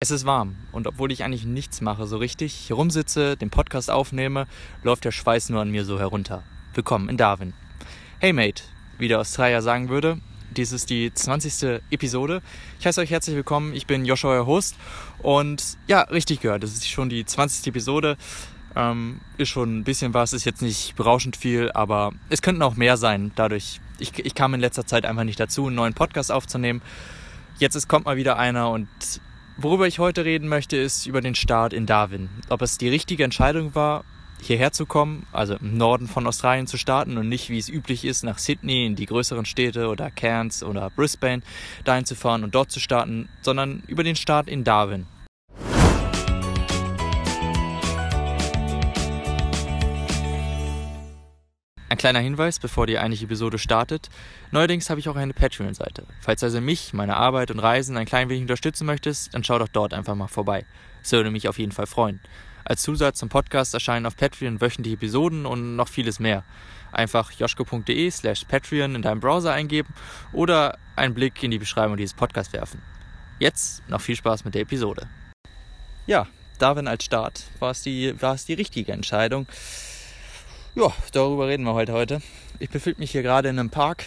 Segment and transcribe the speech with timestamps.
[0.00, 3.90] Es ist warm und obwohl ich eigentlich nichts mache, so richtig hier rumsitze, den Podcast
[3.90, 4.46] aufnehme,
[4.84, 6.44] läuft der Schweiß nur an mir so herunter.
[6.72, 7.52] Willkommen in Darwin.
[8.20, 8.62] Hey Mate,
[8.98, 10.20] wie der Australier sagen würde,
[10.56, 11.80] dies ist die 20.
[11.90, 12.42] Episode.
[12.78, 14.76] Ich heiße euch herzlich willkommen, ich bin Joshua, euer Host
[15.18, 17.66] und ja, richtig gehört, das ist schon die 20.
[17.66, 18.16] Episode.
[18.76, 22.76] Ähm, ist schon ein bisschen was, ist jetzt nicht berauschend viel, aber es könnten auch
[22.76, 23.32] mehr sein.
[23.34, 26.82] Dadurch, ich, ich kam in letzter Zeit einfach nicht dazu, einen neuen Podcast aufzunehmen.
[27.58, 28.86] Jetzt ist, kommt mal wieder einer und
[29.60, 32.28] Worüber ich heute reden möchte, ist über den Start in Darwin.
[32.48, 34.04] Ob es die richtige Entscheidung war,
[34.40, 38.04] hierher zu kommen, also im Norden von Australien zu starten und nicht, wie es üblich
[38.04, 41.42] ist, nach Sydney in die größeren Städte oder Cairns oder Brisbane
[41.82, 45.06] dahin zu fahren und dort zu starten, sondern über den Start in Darwin.
[51.90, 54.10] Ein kleiner Hinweis, bevor die eigentliche Episode startet.
[54.50, 56.06] Neuerdings habe ich auch eine Patreon-Seite.
[56.20, 59.68] Falls also mich, meine Arbeit und Reisen ein klein wenig unterstützen möchtest, dann schau doch
[59.68, 60.66] dort einfach mal vorbei.
[61.02, 62.20] Das würde mich auf jeden Fall freuen.
[62.64, 66.44] Als Zusatz zum Podcast erscheinen auf Patreon wöchentliche Episoden und noch vieles mehr.
[66.92, 69.94] Einfach joschko.de slash Patreon in deinem Browser eingeben
[70.34, 72.82] oder einen Blick in die Beschreibung dieses Podcasts werfen.
[73.38, 75.08] Jetzt noch viel Spaß mit der Episode.
[76.06, 76.26] Ja,
[76.58, 79.46] Darwin als Start war es die, war es die richtige Entscheidung.
[80.78, 82.20] Ja, darüber reden wir heute heute.
[82.60, 84.04] Ich befinde mich hier gerade in einem Park.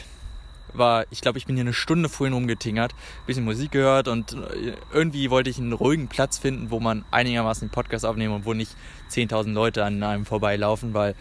[0.72, 2.94] War, ich glaube, ich bin hier eine Stunde vorhin rumgetingert,
[3.28, 7.67] bisschen Musik gehört und äh, irgendwie wollte ich einen ruhigen Platz finden, wo man einigermaßen
[7.67, 8.73] den Podcast aufnehmen und wo nicht
[9.09, 11.16] 10.000 Leute an einem vorbeilaufen, weil,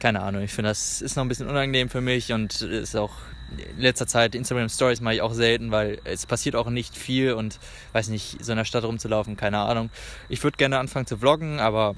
[0.00, 3.14] keine Ahnung, ich finde, das ist noch ein bisschen unangenehm für mich und ist auch
[3.56, 7.32] in letzter Zeit Instagram Stories mache ich auch selten, weil es passiert auch nicht viel
[7.32, 7.58] und
[7.94, 9.88] weiß nicht, so in der Stadt rumzulaufen, keine Ahnung.
[10.28, 11.96] Ich würde gerne anfangen zu vloggen, aber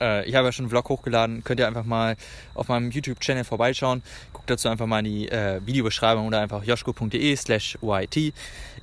[0.00, 2.16] äh, ich habe ja schon einen Vlog hochgeladen, könnt ihr einfach mal
[2.54, 4.02] auf meinem YouTube-Channel vorbeischauen.
[4.32, 8.34] Guckt dazu einfach mal in die äh, Videobeschreibung oder einfach joschko.de slash yt.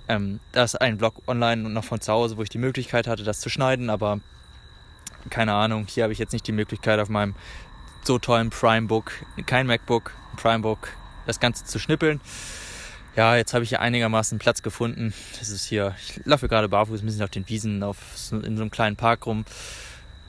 [0.07, 3.07] Ähm, da ist ein Vlog online und noch von zu Hause, wo ich die Möglichkeit
[3.07, 4.19] hatte, das zu schneiden, aber
[5.29, 7.35] keine Ahnung, hier habe ich jetzt nicht die Möglichkeit auf meinem
[8.03, 9.11] so tollen Primebook,
[9.45, 10.89] kein MacBook, Primebook,
[11.25, 12.21] das Ganze zu schnippeln.
[13.17, 15.13] Ja, jetzt habe ich hier einigermaßen Platz gefunden.
[15.39, 17.97] Das ist hier, ich laufe gerade barfuß ein bisschen auf den Wiesen, auf,
[18.31, 19.43] in so einem kleinen Park rum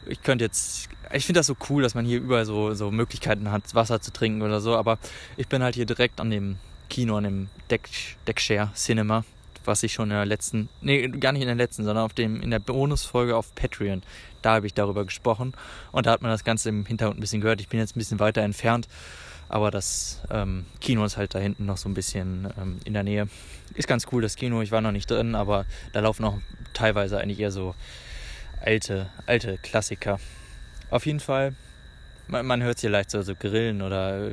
[0.09, 3.51] ich könnte jetzt, ich finde das so cool, dass man hier überall so, so Möglichkeiten
[3.51, 4.99] hat, Wasser zu trinken oder so, aber
[5.37, 6.57] ich bin halt hier direkt an dem
[6.89, 7.89] Kino, an dem Deck,
[8.27, 9.25] Deckshare Cinema,
[9.65, 12.41] was ich schon in der letzten, nee, gar nicht in der letzten, sondern auf dem,
[12.41, 14.03] in der Bonusfolge auf Patreon,
[14.43, 15.53] da habe ich darüber gesprochen
[15.93, 17.61] und da hat man das Ganze im Hintergrund ein bisschen gehört.
[17.61, 18.89] Ich bin jetzt ein bisschen weiter entfernt,
[19.49, 23.03] aber das ähm, Kino ist halt da hinten noch so ein bisschen ähm, in der
[23.03, 23.29] Nähe.
[23.75, 26.39] Ist ganz cool, das Kino, ich war noch nicht drin, aber da laufen auch
[26.73, 27.75] teilweise eigentlich eher so
[28.61, 30.19] alte, alte Klassiker.
[30.91, 31.55] Auf jeden Fall,
[32.27, 34.31] man, man hört hier leicht so, so Grillen oder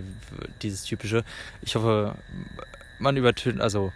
[0.61, 1.23] dieses typische.
[1.61, 2.15] Ich hoffe,
[2.99, 3.91] man übertönt, also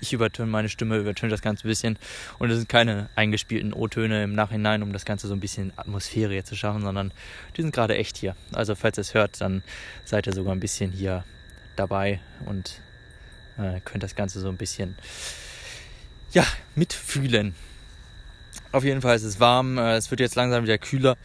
[0.00, 1.98] ich übertöne meine Stimme, übertöne das Ganze ein bisschen.
[2.38, 6.32] Und es sind keine eingespielten O-Töne im Nachhinein, um das Ganze so ein bisschen Atmosphäre
[6.32, 7.12] hier zu schaffen, sondern
[7.56, 8.34] die sind gerade echt hier.
[8.52, 9.62] Also falls ihr es hört, dann
[10.04, 11.24] seid ihr sogar ein bisschen hier
[11.76, 12.80] dabei und
[13.58, 14.96] äh, könnt das Ganze so ein bisschen
[16.32, 17.54] ja, mitfühlen.
[18.72, 21.16] Auf jeden Fall ist es warm, äh, es wird jetzt langsam wieder kühler,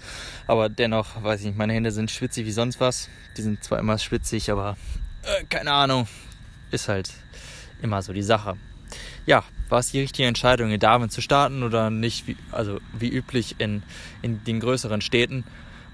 [0.48, 3.10] aber dennoch, weiß ich nicht, meine Hände sind schwitzig wie sonst was.
[3.38, 4.78] Die sind zwar immer schwitzig, aber
[5.24, 6.08] äh, keine Ahnung,
[6.72, 7.12] ist halt
[7.82, 8.58] immer so die Sache.
[9.26, 13.10] Ja, war es die richtige Entscheidung, in Darwin zu starten oder nicht, wie, also wie
[13.10, 13.84] üblich in,
[14.22, 15.44] in den größeren Städten?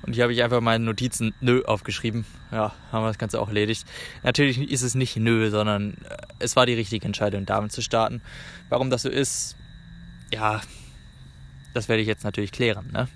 [0.04, 2.26] Und hier habe ich einfach meine Notizen nö aufgeschrieben.
[2.52, 3.86] Ja, haben wir das Ganze auch erledigt.
[4.24, 7.82] Natürlich ist es nicht nö, sondern äh, es war die richtige Entscheidung, in Darwin zu
[7.82, 8.22] starten.
[8.70, 9.56] Warum das so ist,
[10.34, 10.62] ja,
[11.74, 12.90] das werde ich jetzt natürlich klären.
[12.92, 13.08] Ne?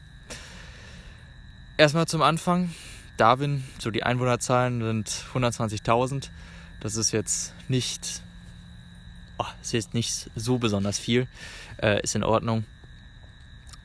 [1.77, 2.71] Erstmal zum Anfang.
[3.17, 6.29] Darwin, so die Einwohnerzahlen sind 120.000.
[6.81, 8.21] Das ist jetzt nicht,
[9.37, 11.27] oh, ist jetzt nicht so besonders viel.
[11.81, 12.65] Äh, ist in Ordnung.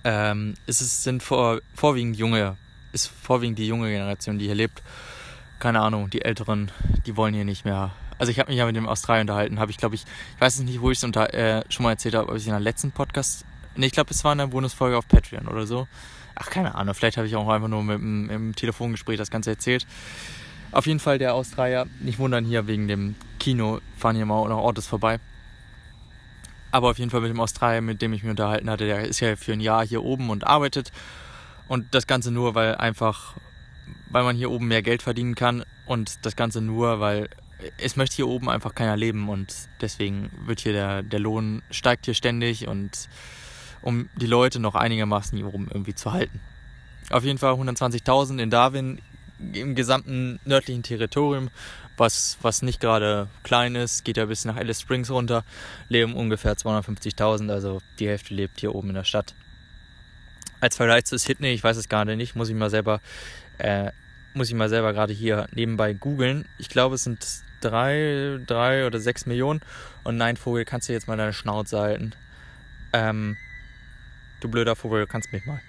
[0.04, 2.56] Ähm, es ist, sind vor, vorwiegend junge,
[2.92, 4.82] ist vorwiegend die junge Generation, die hier lebt.
[5.58, 6.70] Keine Ahnung, die Älteren,
[7.06, 7.92] die wollen hier nicht mehr.
[8.18, 10.04] Also ich habe mich ja mit dem Australien unterhalten, habe ich glaube ich,
[10.34, 12.52] ich weiß nicht, wo ich es äh, schon mal erzählt habe, ob ich es in
[12.52, 13.44] der letzten Podcast
[13.76, 15.86] Ne, ich glaube, es war in der Bonusfolge auf Patreon oder so.
[16.34, 19.50] Ach, keine Ahnung, vielleicht habe ich auch einfach nur mit dem, im Telefongespräch das Ganze
[19.50, 19.86] erzählt.
[20.72, 24.58] Auf jeden Fall der Australier, nicht wundern hier wegen dem Kino, fahren hier mal noch
[24.58, 25.18] Ortes vorbei.
[26.70, 29.20] Aber auf jeden Fall mit dem Australier, mit dem ich mich unterhalten hatte, der ist
[29.20, 30.92] ja für ein Jahr hier oben und arbeitet.
[31.66, 33.34] Und das Ganze nur, weil einfach,
[34.08, 35.64] weil man hier oben mehr Geld verdienen kann.
[35.86, 37.28] Und das Ganze nur, weil
[37.78, 39.28] es möchte hier oben einfach keiner leben.
[39.28, 43.08] Und deswegen wird hier der, der Lohn steigt hier ständig und
[43.82, 46.40] um die Leute noch einigermaßen hier oben irgendwie zu halten.
[47.10, 49.00] Auf jeden Fall 120.000 in Darwin
[49.52, 51.50] im gesamten nördlichen Territorium,
[51.96, 55.44] was, was nicht gerade klein ist, geht ja bis nach Alice Springs runter,
[55.88, 59.34] leben ungefähr 250.000, also die Hälfte lebt hier oben in der Stadt.
[60.60, 63.00] Als Vergleich zu Sydney, ich weiß es gerade nicht, muss ich mal selber,
[63.58, 63.90] äh,
[64.34, 66.46] muss ich mal selber gerade hier nebenbei googeln.
[66.58, 67.26] Ich glaube, es sind
[67.60, 69.60] drei, drei oder sechs Millionen.
[70.04, 72.12] Und nein, Vogel, kannst du jetzt mal deine Schnauze halten?
[72.92, 73.36] Ähm,
[74.40, 75.60] du blöder Vogel, kannst mich mal.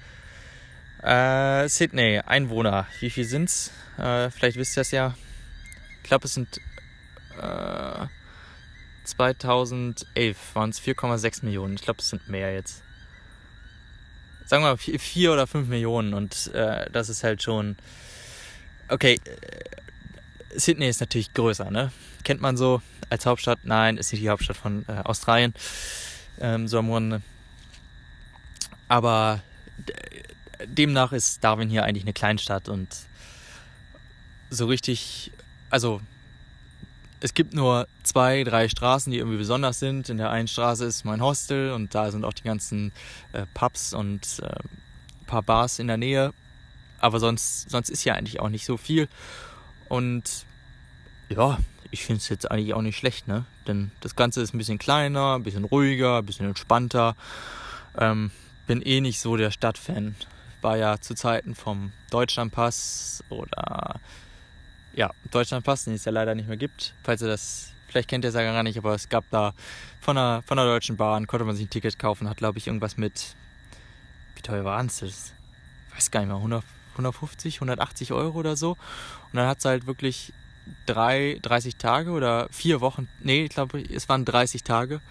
[1.04, 3.72] Äh, Sydney, Einwohner, wie viel sind's?
[3.98, 5.16] Äh, vielleicht wisst ihr es ja.
[6.04, 6.60] Ich glaube, es sind
[7.40, 8.06] äh,
[9.04, 11.76] 2011 waren es 4,6 Millionen.
[11.76, 12.84] Ich glaube, es sind mehr jetzt.
[14.46, 17.78] Sagen wir mal 4 oder 5 Millionen und äh, das ist halt schon.
[18.90, 21.92] Okay, äh, Sydney ist natürlich größer, ne?
[22.24, 23.60] Kennt man so als Hauptstadt?
[23.64, 25.54] Nein, ist nicht die Hauptstadt von äh, Australien.
[26.40, 27.22] Ähm, so am Rande.
[28.92, 29.40] Aber
[30.66, 32.90] demnach ist Darwin hier eigentlich eine Kleinstadt und
[34.50, 35.32] so richtig,
[35.70, 36.02] also
[37.22, 40.10] es gibt nur zwei, drei Straßen, die irgendwie besonders sind.
[40.10, 42.92] In der einen Straße ist mein Hostel und da sind auch die ganzen
[43.32, 46.34] äh, Pubs und äh, ein paar Bars in der Nähe.
[47.00, 49.08] Aber sonst, sonst ist hier eigentlich auch nicht so viel.
[49.88, 50.46] Und
[51.30, 51.58] ja,
[51.92, 53.46] ich finde es jetzt eigentlich auch nicht schlecht, ne?
[53.68, 57.16] Denn das Ganze ist ein bisschen kleiner, ein bisschen ruhiger, ein bisschen entspannter.
[57.98, 58.32] Ähm,
[58.68, 60.16] bin eh nicht so der Stadtfan
[60.62, 64.00] war ja zu Zeiten vom Deutschlandpass oder
[64.94, 66.94] ja, Deutschlandpass, den es ja leider nicht mehr gibt.
[67.04, 69.54] Falls ihr das, vielleicht kennt ihr es ja gar nicht, aber es gab da
[70.00, 72.68] von der, von der Deutschen Bahn, konnte man sich ein Ticket kaufen, hat glaube ich
[72.68, 73.36] irgendwas mit,
[74.36, 75.02] wie teuer waren es?
[75.02, 75.16] Ich
[75.96, 76.64] weiß gar nicht mehr, 100,
[76.94, 78.72] 150, 180 Euro oder so.
[78.72, 80.34] Und dann hat es halt wirklich
[80.86, 85.02] drei, 30 Tage oder vier Wochen, nee, ich glaube, es waren 30 Tage,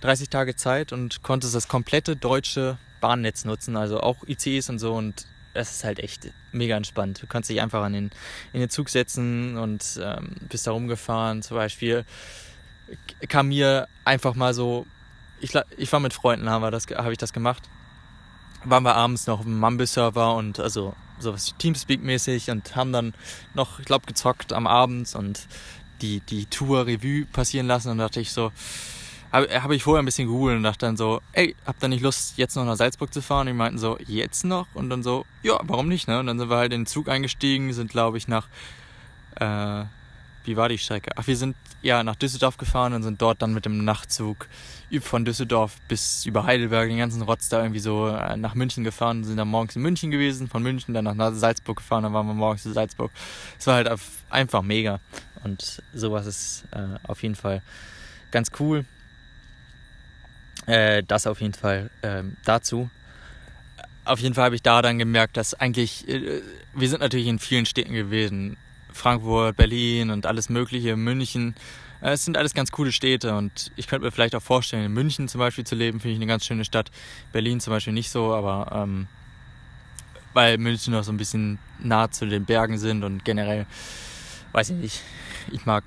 [0.00, 4.94] 30 Tage Zeit und konnte das komplette deutsche Bahnnetz nutzen, also auch ICs und so
[4.94, 5.26] und
[5.56, 7.22] das ist halt echt mega entspannt.
[7.22, 8.10] Du kannst dich einfach an den,
[8.52, 11.42] in den Zug setzen und ähm, bist da rumgefahren.
[11.42, 12.04] Zum Beispiel
[13.28, 14.86] kam mir einfach mal so,
[15.40, 16.76] ich, ich war mit Freunden, habe
[17.10, 17.62] ich das gemacht.
[18.64, 23.14] Waren wir abends noch auf dem Mumble-Server und also sowas Teamspeak-mäßig und haben dann
[23.54, 25.46] noch, ich glaube, gezockt am Abend und
[26.02, 28.52] die, die Tour-Revue passieren lassen und dachte ich so,
[29.36, 32.02] habe hab ich vorher ein bisschen gegoogelt und dachte dann so, ey, habt ihr nicht
[32.02, 33.42] Lust, jetzt noch nach Salzburg zu fahren?
[33.42, 34.66] Und die meinten so, jetzt noch?
[34.74, 36.18] Und dann so, ja, warum nicht, ne?
[36.18, 38.48] Und dann sind wir halt in den Zug eingestiegen, sind, glaube ich, nach,
[39.36, 39.84] äh,
[40.44, 41.10] wie war die Strecke?
[41.16, 44.48] Ach, wir sind ja nach Düsseldorf gefahren und sind dort dann mit dem Nachtzug
[45.00, 49.24] von Düsseldorf bis über Heidelberg, den ganzen Rotz da irgendwie so äh, nach München gefahren,
[49.24, 52.34] sind dann morgens in München gewesen, von München dann nach Salzburg gefahren, dann waren wir
[52.34, 53.10] morgens in Salzburg.
[53.58, 53.90] Es war halt
[54.30, 55.00] einfach mega
[55.44, 57.62] und sowas ist äh, auf jeden Fall
[58.30, 58.84] ganz cool.
[60.66, 62.90] Äh, das auf jeden Fall ähm, dazu.
[64.04, 66.42] Auf jeden Fall habe ich da dann gemerkt, dass eigentlich, äh,
[66.74, 68.56] wir sind natürlich in vielen Städten gewesen.
[68.92, 71.54] Frankfurt, Berlin und alles Mögliche, München.
[72.00, 74.92] Äh, es sind alles ganz coole Städte und ich könnte mir vielleicht auch vorstellen, in
[74.92, 76.90] München zum Beispiel zu leben, finde ich eine ganz schöne Stadt.
[77.32, 79.06] Berlin zum Beispiel nicht so, aber ähm,
[80.32, 83.66] weil München noch so ein bisschen nah zu den Bergen sind und generell,
[84.52, 85.02] weiß ich nicht,
[85.52, 85.84] ich mag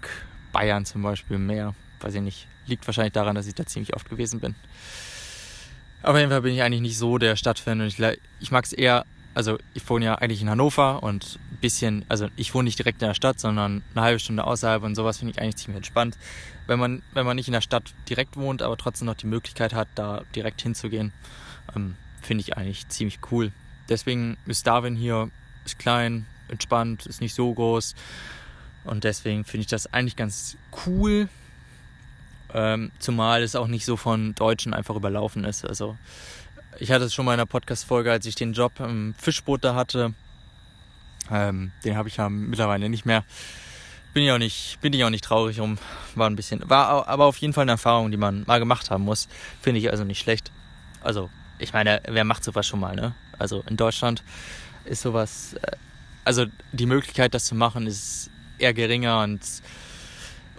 [0.52, 2.48] Bayern zum Beispiel mehr, weiß ich nicht.
[2.66, 4.56] Liegt wahrscheinlich daran, dass ich da ziemlich oft gewesen bin.
[6.02, 8.00] Aber auf jeden Fall bin ich eigentlich nicht so der Stadtfan und ich,
[8.40, 12.28] ich mag es eher, also ich wohne ja eigentlich in Hannover und ein bisschen, also
[12.38, 15.34] ich wohne nicht direkt in der Stadt, sondern eine halbe Stunde außerhalb und sowas finde
[15.34, 16.18] ich eigentlich ziemlich entspannt.
[16.68, 19.74] Wenn man, wenn man nicht in der Stadt direkt wohnt, aber trotzdem noch die Möglichkeit
[19.74, 21.12] hat, da direkt hinzugehen,
[21.76, 23.52] ähm, finde ich eigentlich ziemlich cool.
[23.90, 25.30] Deswegen ist Darwin hier,
[25.66, 27.96] ist klein, entspannt, ist nicht so groß
[28.86, 31.28] und deswegen finde ich das eigentlich ganz cool
[32.54, 35.66] ähm, zumal es auch nicht so von Deutschen einfach überlaufen ist.
[35.66, 35.98] Also
[36.80, 39.76] ich hatte es schon mal in einer Podcast-Folge, als ich den Job im Fischboot da
[39.76, 40.14] hatte.
[41.32, 43.24] Ähm, den habe ich ja mittlerweile nicht mehr.
[44.14, 45.78] Bin ich auch nicht, bin ich auch nicht traurig um.
[46.16, 49.04] War ein bisschen, war aber auf jeden Fall eine Erfahrung, die man mal gemacht haben
[49.04, 49.28] muss.
[49.62, 50.52] Finde ich also nicht schlecht.
[51.02, 51.30] Also,
[51.60, 53.14] ich meine, wer macht sowas schon mal, ne?
[53.38, 54.24] Also in Deutschland
[54.86, 55.76] ist sowas, äh,
[56.26, 59.42] also die Möglichkeit, das zu machen, ist eher geringer und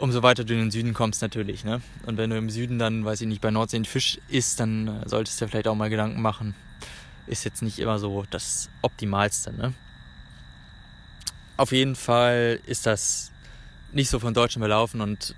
[0.01, 1.65] umso weiter du in den Süden kommst natürlich.
[1.65, 1.81] Ne?
[2.07, 5.09] Und wenn du im Süden dann, weiß ich nicht, bei Nordsee Fisch isst, dann äh,
[5.09, 6.55] solltest du dir vielleicht auch mal Gedanken machen.
[7.27, 9.53] Ist jetzt nicht immer so das Optimalste.
[9.53, 9.75] Ne?
[11.57, 13.33] Auf jeden Fall ist das
[13.93, 15.35] nicht so von Deutschen belaufen und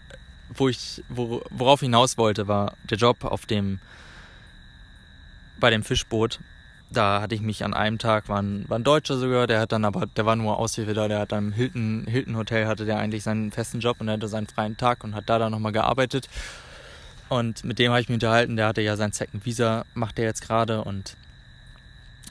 [0.55, 3.81] wo ich, wo, worauf ich hinaus wollte, war der Job auf dem,
[5.59, 6.41] bei dem Fischboot
[6.93, 9.73] da hatte ich mich an einem Tag, war ein, war ein Deutscher sogar, der hat
[9.73, 12.85] dann aber, der war nur Aushilfe da, der hat dann im Hilton, Hilton Hotel hatte
[12.85, 15.53] der eigentlich seinen festen Job und er hatte seinen freien Tag und hat da dann
[15.53, 16.29] nochmal gearbeitet.
[17.29, 20.27] Und mit dem habe ich mich unterhalten, der hatte ja sein Second Visa, macht er
[20.27, 21.17] jetzt gerade und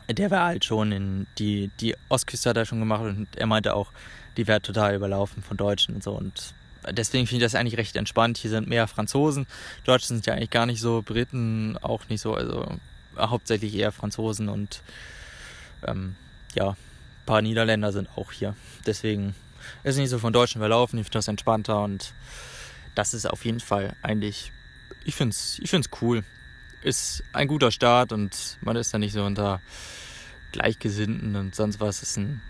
[0.10, 3.74] der war halt schon in die, die Ostküste hat er schon gemacht und er meinte
[3.74, 3.92] auch,
[4.38, 6.12] die wäre total überlaufen von Deutschen und so.
[6.12, 6.54] Und
[6.90, 8.38] deswegen finde ich das eigentlich recht entspannt.
[8.38, 9.48] Hier sind mehr Franzosen.
[9.84, 12.66] Deutsche sind ja eigentlich gar nicht so, Briten auch nicht so, also
[13.30, 14.82] hauptsächlich eher Franzosen und
[15.86, 16.16] ähm,
[16.56, 18.56] ja, ein paar Niederländer sind auch hier.
[18.86, 19.36] Deswegen
[19.84, 21.00] ist es nicht so von Deutschen überlaufen.
[21.00, 22.14] Ich finde das entspannter und
[22.96, 24.52] das ist auf jeden Fall eigentlich,
[25.06, 26.24] ich finde es ich find's cool.
[26.84, 29.62] Ist ein guter Start und man ist da nicht so unter
[30.52, 32.02] Gleichgesinnten und sonst was.
[32.02, 32.42] Ist ein,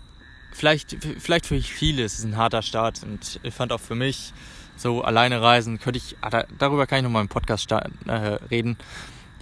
[0.52, 4.32] vielleicht, vielleicht für viele ist es ein harter Start und ich fand auch für mich
[4.76, 8.78] so alleine reisen, könnte ich, ah, darüber kann ich nochmal im Podcast starten, äh, reden,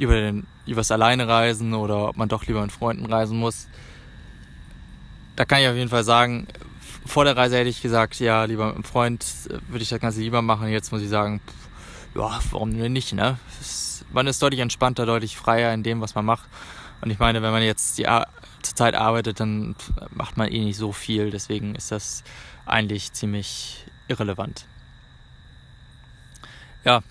[0.01, 3.69] über, den, über das Alleine reisen oder ob man doch lieber mit Freunden reisen muss.
[5.37, 6.49] Da kann ich auf jeden Fall sagen,
[7.07, 10.01] vor der Reise hätte ich gesagt, ja, lieber mit einem Freund äh, würde ich das
[10.01, 10.69] Ganze lieber machen.
[10.69, 13.39] Jetzt muss ich sagen, pff, ja, warum denn nicht, ne?
[13.61, 16.49] Ist, man ist deutlich entspannter, deutlich freier in dem, was man macht.
[17.01, 19.77] Und ich meine, wenn man jetzt die zur Zeit arbeitet, dann
[20.11, 21.31] macht man eh nicht so viel.
[21.31, 22.25] Deswegen ist das
[22.67, 24.67] eigentlich ziemlich irrelevant.
[26.85, 27.03] Ja,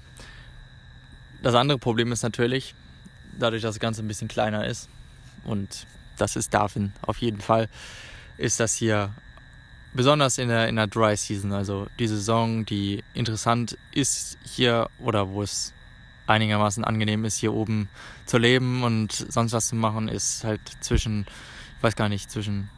[1.42, 2.76] das andere Problem ist natürlich,
[3.38, 4.90] dadurch, dass das Ganze ein bisschen kleiner ist,
[5.46, 7.70] und das ist Darwin auf jeden Fall,
[8.38, 9.14] ist das hier
[9.94, 15.30] besonders in der, in der Dry Season, also die Saison, die interessant ist hier oder
[15.30, 15.74] wo es
[16.28, 17.90] einigermaßen angenehm ist, hier oben
[18.26, 21.26] zu leben und sonst was zu machen, ist halt zwischen,
[21.78, 22.70] ich weiß gar nicht, zwischen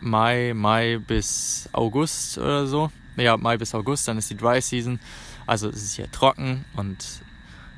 [0.00, 2.90] Mai, Mai bis August oder so.
[3.16, 5.00] Ja, Mai bis August, dann ist die Dry Season.
[5.46, 7.22] Also es ist hier trocken und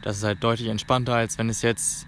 [0.07, 2.07] das ist halt deutlich entspannter, als wenn es jetzt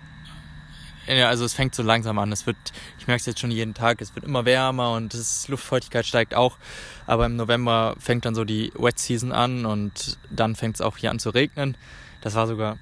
[1.08, 2.30] ja, also es fängt so langsam an.
[2.30, 2.56] Es wird,
[2.98, 6.34] ich merke es jetzt schon jeden Tag, es wird immer wärmer und die Luftfeuchtigkeit steigt
[6.34, 6.58] auch.
[7.06, 10.96] Aber im November fängt dann so die Wet Season an und dann fängt es auch
[10.96, 11.76] hier an zu regnen.
[12.20, 12.76] Das war sogar,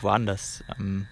[0.00, 0.62] wo waren das?
[0.78, 1.08] Ähm,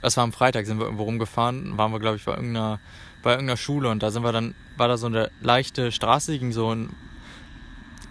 [0.00, 2.80] das war am Freitag, sind wir irgendwo rumgefahren, waren wir, glaube ich, bei irgendeiner,
[3.22, 6.50] bei irgendeiner Schule und da sind wir dann, war da so eine leichte Straße, ging
[6.50, 6.88] so ein,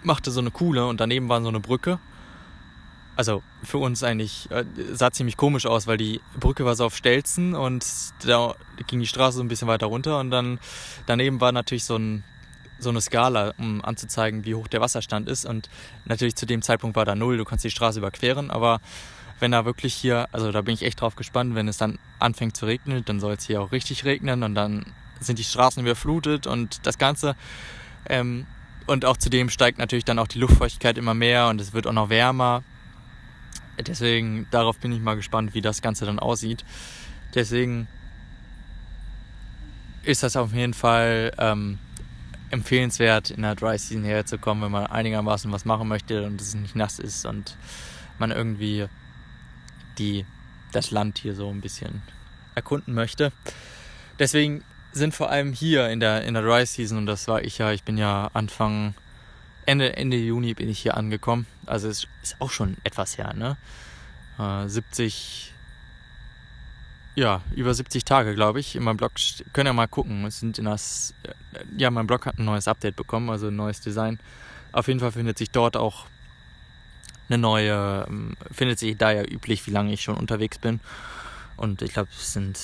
[0.02, 1.98] machte so eine Kuhle und daneben war so eine Brücke
[3.16, 6.96] also für uns eigentlich, äh, sah ziemlich komisch aus, weil die Brücke war so auf
[6.96, 7.84] Stelzen und
[8.24, 8.54] da
[8.86, 10.58] ging die Straße so ein bisschen weiter runter und dann
[11.06, 12.24] daneben war natürlich so, ein,
[12.78, 15.68] so eine Skala, um anzuzeigen, wie hoch der Wasserstand ist und
[16.04, 18.80] natürlich zu dem Zeitpunkt war da null, du kannst die Straße überqueren, aber
[19.40, 22.56] wenn da wirklich hier, also da bin ich echt drauf gespannt, wenn es dann anfängt
[22.56, 24.86] zu regnen, dann soll es hier auch richtig regnen und dann
[25.20, 27.36] sind die Straßen überflutet und das Ganze
[28.08, 28.46] ähm,
[28.86, 31.92] und auch zudem steigt natürlich dann auch die Luftfeuchtigkeit immer mehr und es wird auch
[31.92, 32.62] noch wärmer
[33.78, 36.64] Deswegen, darauf bin ich mal gespannt, wie das Ganze dann aussieht.
[37.34, 37.88] Deswegen
[40.04, 41.78] ist das auf jeden Fall ähm,
[42.50, 46.76] empfehlenswert, in der Dry Season herzukommen, wenn man einigermaßen was machen möchte und es nicht
[46.76, 47.56] nass ist und
[48.18, 48.86] man irgendwie
[49.98, 50.26] die,
[50.72, 52.02] das Land hier so ein bisschen
[52.54, 53.32] erkunden möchte.
[54.18, 54.62] Deswegen
[54.92, 57.72] sind vor allem hier in der, in der Dry Season, und das war ich ja,
[57.72, 58.94] ich bin ja Anfang
[59.72, 61.46] Ende, Ende Juni bin ich hier angekommen.
[61.64, 63.56] Also es ist auch schon etwas her, ne?
[64.38, 65.54] Äh, 70,
[67.14, 68.76] ja, über 70 Tage, glaube ich.
[68.76, 69.12] In meinem Blog
[69.54, 70.26] könnt ihr mal gucken.
[70.26, 71.32] Es sind in das, äh,
[71.78, 74.20] ja, mein Blog hat ein neues Update bekommen, also ein neues Design.
[74.72, 76.04] Auf jeden Fall findet sich dort auch
[77.30, 80.80] eine neue, ähm, findet sich da ja üblich, wie lange ich schon unterwegs bin.
[81.56, 82.58] Und ich glaube, es sind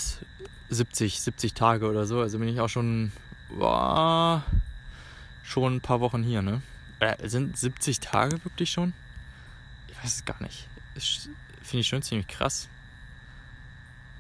[0.69, 2.21] 70, 70 Tage oder so.
[2.21, 3.13] Also bin ich auch schon,
[3.49, 4.45] boah,
[5.43, 6.61] schon ein paar Wochen hier, ne?
[7.01, 8.93] Äh, sind 70 Tage wirklich schon?
[9.89, 10.69] Ich weiß es gar nicht.
[11.63, 12.69] Finde ich schon ziemlich krass.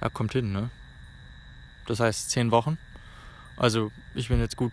[0.00, 0.70] Ja, kommt hin, ne?
[1.86, 2.78] Das heißt 10 Wochen.
[3.56, 4.72] Also, ich bin jetzt gut.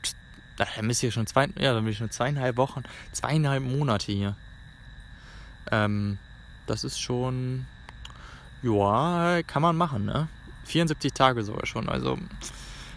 [0.58, 1.48] Dann bist schon zwei.
[1.58, 2.84] Ja, dann bin ich schon zweieinhalb Wochen.
[3.12, 4.36] Zweieinhalb Monate hier.
[5.72, 6.18] Ähm,
[6.68, 7.66] das ist schon.
[8.62, 10.28] Ja, kann man machen, ne?
[10.66, 11.90] 74 Tage sogar schon.
[11.90, 12.18] Also,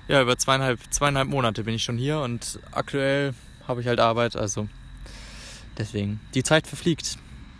[0.08, 3.34] ja, über zweieinhalb, zweieinhalb Monate bin ich schon hier und aktuell
[3.66, 4.68] habe ich halt Arbeit, also
[5.78, 7.18] Deswegen, die Zeit verfliegt.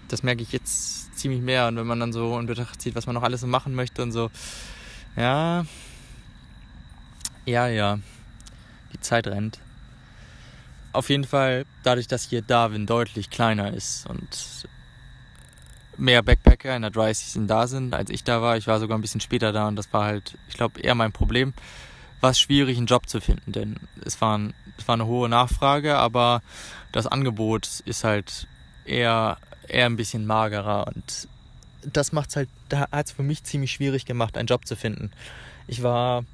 [0.09, 1.69] Das merke ich jetzt ziemlich mehr.
[1.69, 4.03] Und wenn man dann so in Betracht zieht, was man noch alles so machen möchte
[4.03, 4.31] und so,
[5.17, 5.65] ja,
[7.45, 7.99] ja, ja,
[8.93, 9.59] die Zeit rennt.
[10.93, 14.67] Auf jeden Fall, dadurch, dass hier Darwin deutlich kleiner ist und
[15.97, 18.57] mehr Backpacker in der Dry Season da sind, als ich da war.
[18.57, 21.13] Ich war sogar ein bisschen später da und das war halt, ich glaube, eher mein
[21.13, 21.53] Problem.
[22.21, 25.97] War es schwierig, einen Job zu finden, denn es waren es war eine hohe Nachfrage,
[25.97, 26.43] aber
[26.93, 28.47] das Angebot ist halt
[28.85, 31.29] eher, eher ein bisschen magerer und
[31.83, 34.77] das macht es halt, da hat es für mich ziemlich schwierig gemacht, einen Job zu
[34.77, 35.11] finden.
[35.67, 36.25] Ich war,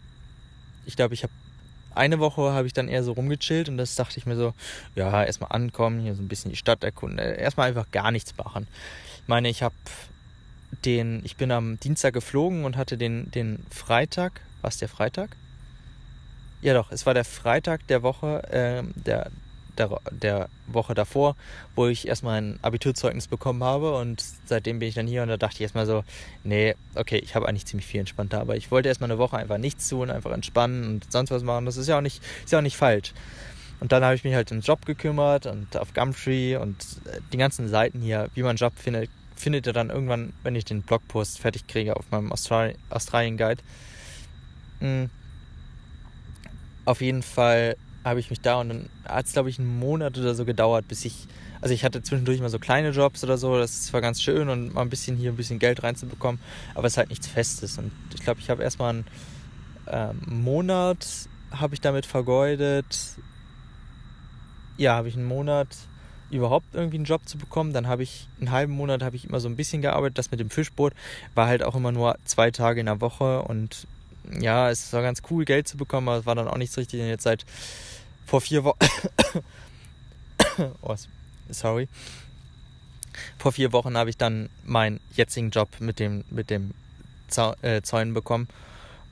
[0.87, 1.33] ich glaube, ich habe
[1.95, 4.53] eine Woche habe ich dann eher so rumgechillt und das dachte ich mir so,
[4.97, 8.67] ja, erstmal ankommen, hier so ein bisschen die Stadt erkunden, erstmal einfach gar nichts machen.
[9.23, 9.75] Ich meine, ich habe
[10.85, 15.37] den, ich bin am Dienstag geflogen und hatte den, den Freitag, was der Freitag?
[16.65, 19.31] Ja doch, es war der Freitag der Woche, äh, der,
[19.77, 21.37] der, der Woche davor,
[21.75, 25.37] wo ich erstmal ein Abiturzeugnis bekommen habe und seitdem bin ich dann hier und da
[25.37, 26.05] dachte ich erstmal so,
[26.43, 29.59] nee, okay, ich habe eigentlich ziemlich viel entspannter, aber ich wollte erstmal eine Woche einfach
[29.59, 32.61] nichts tun, einfach entspannen und sonst was machen, das ist ja auch nicht, ist ja
[32.61, 33.13] auch nicht falsch.
[33.81, 37.37] Und dann habe ich mich halt um Job gekümmert und auf Gumtree und äh, die
[37.37, 40.81] ganzen Seiten hier, wie man einen Job findet, findet ihr dann irgendwann, wenn ich den
[40.81, 43.61] Blogpost fertig kriege auf meinem Australi Australien Guide.
[44.81, 45.11] Mhm.
[46.85, 50.19] Auf jeden Fall habe ich mich da und dann hat es, glaube ich, einen Monat
[50.19, 51.27] oder so gedauert, bis ich,
[51.63, 54.75] also ich hatte zwischendurch mal so kleine Jobs oder so, das war ganz schön und
[54.75, 56.41] mal ein bisschen hier ein bisschen Geld reinzubekommen,
[56.75, 59.07] aber es ist halt nichts Festes und ich glaube, ich habe erstmal einen
[59.87, 61.07] ähm, Monat
[61.51, 63.17] habe ich damit vergeudet,
[64.77, 65.69] ja, habe ich einen Monat
[66.31, 67.73] überhaupt irgendwie einen Job zu bekommen.
[67.73, 70.19] Dann habe ich einen halben Monat habe ich immer so ein bisschen gearbeitet.
[70.19, 70.93] Das mit dem Fischboot
[71.35, 73.87] war halt auch immer nur zwei Tage in der Woche und
[74.41, 76.81] ja, es war ganz cool, Geld zu bekommen, aber es war dann auch nicht so
[76.81, 77.01] richtig.
[77.01, 77.45] Und jetzt seit
[78.27, 78.79] vor vier Wochen.
[80.83, 80.97] oh,
[81.51, 81.89] sorry.
[83.39, 86.73] Vor vier Wochen habe ich dann meinen jetzigen Job mit dem, mit dem
[87.63, 88.49] äh, Zäunen bekommen.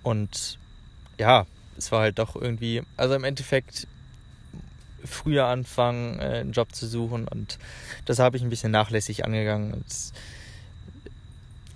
[0.02, 0.58] Und
[1.18, 3.86] ja, es war halt doch irgendwie, also im Endeffekt
[5.04, 7.58] früher anfangen, äh, einen Job zu suchen und
[8.04, 9.84] das habe ich ein bisschen nachlässig angegangen.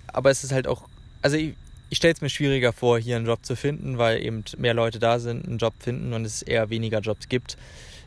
[0.07, 0.87] aber es ist halt auch,
[1.21, 1.55] also ich,
[1.89, 4.99] ich stelle es mir schwieriger vor, hier einen Job zu finden, weil eben mehr Leute
[4.99, 7.57] da sind, einen Job finden und es eher weniger Jobs gibt.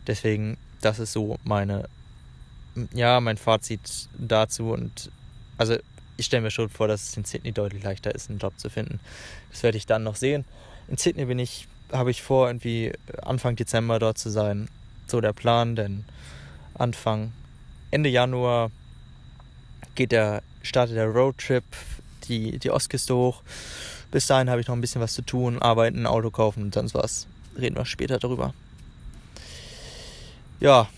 [0.06, 1.88] Deswegen, das ist so meine,
[2.92, 5.10] ja, mein Fazit dazu und
[5.56, 5.76] also
[6.16, 8.68] ich stelle mir schon vor, dass es in Sydney deutlich leichter ist, einen Job zu
[8.68, 9.00] finden.
[9.50, 10.44] Das werde ich dann noch sehen.
[10.88, 14.68] In Sydney bin ich, habe ich vor, irgendwie Anfang Dezember dort zu sein
[15.10, 16.04] so der Plan, denn
[16.74, 17.32] Anfang,
[17.90, 18.70] Ende Januar
[19.94, 21.64] geht der, startet der Roadtrip,
[22.30, 23.42] die, die Ostküste hoch.
[24.10, 26.94] Bis dahin habe ich noch ein bisschen was zu tun, arbeiten, Auto kaufen und sonst
[26.94, 27.26] was.
[27.58, 28.54] Reden wir später darüber.
[30.60, 30.88] Ja,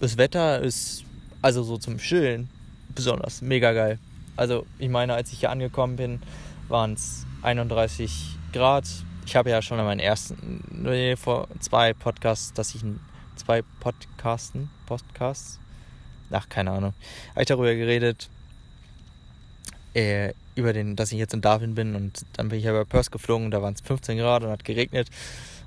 [0.00, 1.04] das Wetter ist
[1.42, 2.48] also so zum Chillen
[2.94, 3.98] besonders mega geil.
[4.36, 6.22] Also ich meine, als ich hier angekommen bin,
[6.68, 8.84] waren es 31 Grad,
[9.26, 12.82] ich habe ja schon in meinen ersten, nee, vor zwei Podcasts, dass ich
[13.36, 15.58] zwei Podcasten, Podcasts,
[16.30, 16.94] ach, keine Ahnung,
[17.30, 18.28] habe ich darüber geredet,
[19.94, 22.84] äh, über den, dass ich jetzt in Darwin bin und dann bin ich ja über
[22.84, 25.08] Perth geflogen, da waren es 15 Grad und hat geregnet.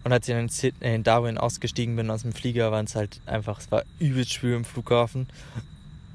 [0.03, 3.59] Und als ich dann in Darwin ausgestiegen bin aus dem Flieger, waren es halt einfach,
[3.59, 5.27] es war übelst schwül im Flughafen.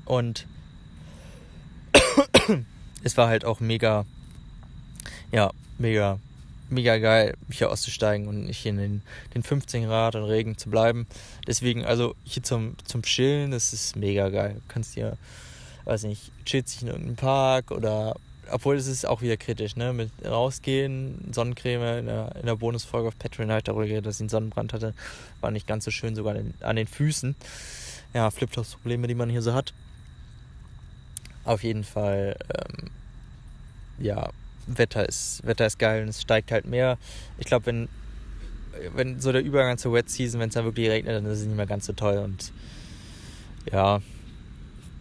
[0.06, 0.46] Und
[3.02, 4.06] es war halt auch mega,
[5.30, 6.18] ja, mega
[6.72, 9.02] mega geil, hier auszusteigen und nicht in den,
[9.34, 11.06] den 15 Grad und Regen zu bleiben.
[11.46, 14.54] Deswegen, also hier zum, zum Chillen, das ist mega geil.
[14.54, 15.16] Du kannst dir,
[15.84, 18.16] weiß nicht, chillst dich in irgendeinem Park oder,
[18.50, 23.08] obwohl es ist auch wieder kritisch, ne, mit rausgehen, Sonnencreme, in der, in der Bonusfolge
[23.08, 24.94] auf Patreon habe darüber geredet, dass ich einen Sonnenbrand hatte,
[25.40, 27.34] war nicht ganz so schön, sogar an den, an den Füßen.
[28.14, 29.72] Ja, Flipflops-Probleme, die man hier so hat.
[31.44, 32.90] Auf jeden Fall, ähm,
[33.98, 34.30] ja,
[34.66, 36.98] Wetter ist, Wetter ist geil und es steigt halt mehr.
[37.38, 37.88] Ich glaube, wenn,
[38.94, 41.46] wenn so der Übergang zur Wet Season, wenn es dann wirklich regnet, dann ist es
[41.46, 42.18] nicht mehr ganz so toll.
[42.18, 42.52] Und
[43.72, 44.00] ja,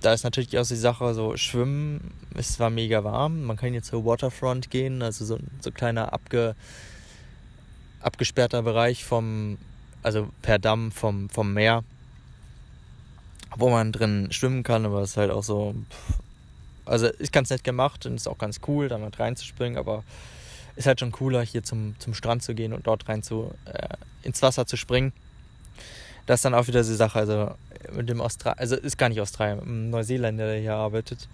[0.02, 3.44] da ist natürlich auch die Sache, so Schwimmen, es war mega warm.
[3.44, 6.56] Man kann jetzt zur Waterfront gehen, also so, so kleiner abge,
[8.02, 9.58] abgesperrter Bereich vom,
[10.02, 11.84] also per Damm vom, vom Meer,
[13.56, 15.76] wo man drin schwimmen kann, aber es ist halt auch so,
[16.86, 20.04] also ist ganz nett gemacht und ist auch ganz cool, da mal reinzuspringen, aber
[20.76, 23.90] ist halt schon cooler, hier zum, zum Strand zu gehen und dort rein zu, äh,
[24.24, 25.14] ins Wasser zu springen.
[26.32, 27.52] Das ist dann auch wieder die Sache, also
[27.92, 31.28] mit dem Australien, also ist gar nicht Australien, ein Neuseeländer, der hier arbeitet,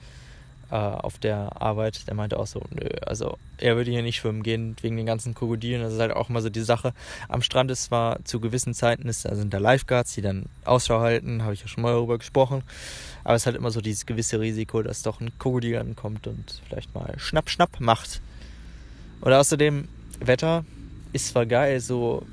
[0.71, 4.41] äh, auf der Arbeit, der meinte auch so, nö, also er würde hier nicht schwimmen
[4.41, 5.83] gehen wegen den ganzen Krokodilen.
[5.83, 6.95] Das ist halt auch immer so die Sache.
[7.29, 10.99] Am Strand ist zwar zu gewissen Zeiten ist, da sind da Lifeguards, die dann Ausschau
[10.99, 12.63] halten, habe ich ja schon mal darüber gesprochen.
[13.23, 16.59] Aber es ist halt immer so dieses gewisse Risiko, dass doch ein Krokodil ankommt und
[16.67, 18.19] vielleicht mal schnapp, schnapp macht.
[19.21, 19.87] Und außerdem,
[20.21, 20.65] Wetter
[21.13, 22.25] ist zwar geil, so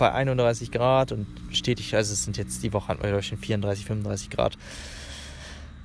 [0.00, 3.84] bei 31 Grad und stetig, also es sind jetzt die Woche hatten wir schon 34,
[3.84, 4.56] 35 Grad.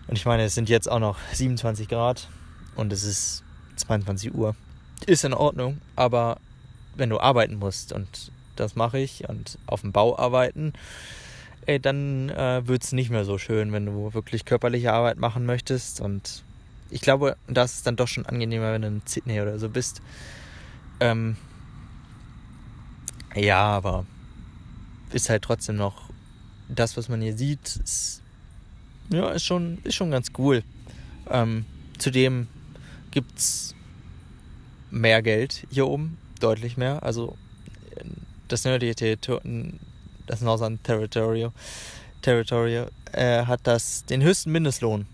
[0.08, 2.30] Und ich meine, es sind jetzt auch noch 27 Grad
[2.76, 3.44] und es ist
[3.76, 4.56] 22 Uhr.
[5.06, 6.38] Ist in Ordnung, aber
[6.96, 10.72] wenn du arbeiten musst und das mache ich und auf dem Bau arbeiten,
[11.66, 15.46] ey, dann äh, wird es nicht mehr so schön, wenn du wirklich körperliche Arbeit machen
[15.46, 16.00] möchtest.
[16.00, 16.46] Und
[16.90, 20.02] ich glaube, das ist dann doch schon angenehmer, wenn du in Sydney oder so bist.
[21.02, 21.36] Ähm,
[23.36, 24.06] ja, aber
[25.12, 26.10] ist halt trotzdem noch
[26.68, 28.22] das, was man hier sieht, ist
[29.10, 30.64] ja, ist schon, ist schon ganz cool.
[31.30, 31.66] Ähm,
[31.98, 32.48] zudem
[33.12, 33.76] gibt es
[34.90, 37.04] mehr Geld hier oben, deutlich mehr.
[37.04, 37.38] Also
[38.48, 39.80] das nördliche Territorium,
[40.28, 41.50] das Northern Territory,
[42.22, 45.06] Territory äh, hat das den höchsten Mindestlohn.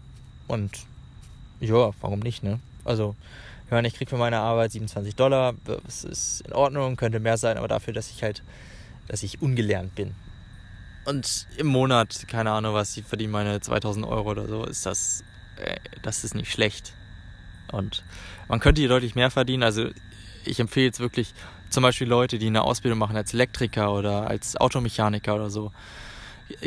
[0.47, 0.71] Und
[1.59, 2.59] ja, warum nicht, ne?
[2.83, 3.15] Also,
[3.71, 5.53] ich meine, ich kriege für meine Arbeit 27 Dollar,
[5.85, 8.43] das ist in Ordnung, könnte mehr sein, aber dafür, dass ich halt,
[9.07, 10.13] dass ich ungelernt bin.
[11.05, 15.23] Und im Monat, keine Ahnung was, ich verdiene meine 2000 Euro oder so, ist das,
[15.55, 16.91] äh, das ist nicht schlecht.
[17.71, 18.03] Und
[18.49, 19.87] man könnte hier deutlich mehr verdienen, also
[20.43, 21.33] ich empfehle jetzt wirklich
[21.69, 25.71] zum Beispiel Leute, die eine Ausbildung machen als Elektriker oder als Automechaniker oder so.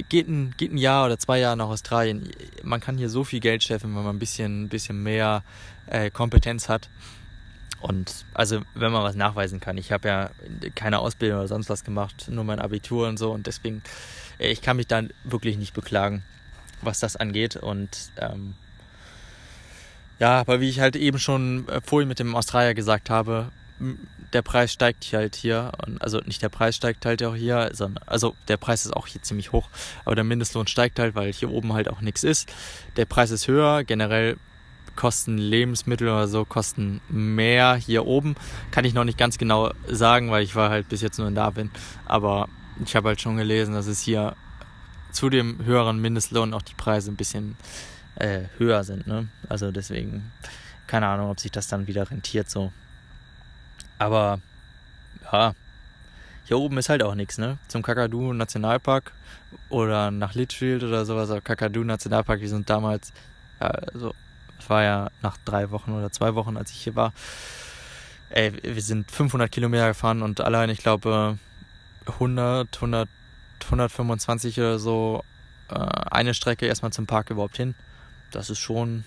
[0.09, 2.31] Geht ein, geht ein Jahr oder zwei Jahre nach Australien.
[2.63, 5.43] Man kann hier so viel Geld scheffeln, wenn man ein bisschen, bisschen mehr
[5.87, 6.89] äh, Kompetenz hat.
[7.81, 9.77] Und also, wenn man was nachweisen kann.
[9.77, 10.31] Ich habe ja
[10.75, 13.31] keine Ausbildung oder sonst was gemacht, nur mein Abitur und so.
[13.31, 13.83] Und deswegen,
[14.39, 16.23] äh, ich kann mich da wirklich nicht beklagen,
[16.81, 17.57] was das angeht.
[17.57, 18.55] Und ähm,
[20.19, 23.51] ja, aber wie ich halt eben schon äh, vorhin mit dem Australier gesagt habe,
[24.33, 25.73] der Preis steigt halt hier.
[26.01, 29.23] Also nicht der Preis steigt halt auch hier, sondern also der Preis ist auch hier
[29.23, 29.69] ziemlich hoch,
[30.05, 32.53] aber der Mindestlohn steigt halt, weil hier oben halt auch nichts ist.
[32.97, 34.37] Der Preis ist höher, generell
[34.97, 38.37] kosten Lebensmittel oder so kosten mehr hier oben.
[38.71, 41.35] Kann ich noch nicht ganz genau sagen, weil ich war halt bis jetzt nur in
[41.35, 41.71] Darwin.
[42.07, 42.49] Aber
[42.85, 44.37] ich habe halt schon gelesen, dass es hier
[45.13, 47.57] zu dem höheren Mindestlohn auch die Preise ein bisschen
[48.17, 49.07] äh, höher sind.
[49.07, 49.29] Ne?
[49.49, 50.33] Also deswegen,
[50.87, 52.73] keine Ahnung, ob sich das dann wieder rentiert so.
[53.99, 54.41] Aber
[55.33, 55.55] ja,
[56.45, 57.59] hier oben ist halt auch nichts, ne?
[57.69, 59.13] Zum Kakadu Nationalpark
[59.71, 61.31] oder nach Litchfield oder sowas.
[61.31, 63.13] Aber Kakadu Nationalpark, wir sind damals,
[63.59, 64.15] also,
[64.59, 67.13] es war ja nach drei Wochen oder zwei Wochen, als ich hier war.
[68.31, 71.39] Ey, wir sind 500 Kilometer gefahren und allein, ich glaube,
[72.07, 73.09] 100, 100,
[73.65, 75.25] 125 oder so
[75.71, 77.75] äh, eine Strecke erstmal zum Park überhaupt hin.
[78.31, 79.05] Das ist schon,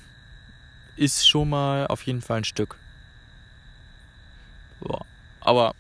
[0.96, 2.78] ist schon mal auf jeden Fall ein Stück.
[4.88, 5.06] Boah.
[5.42, 5.76] Aber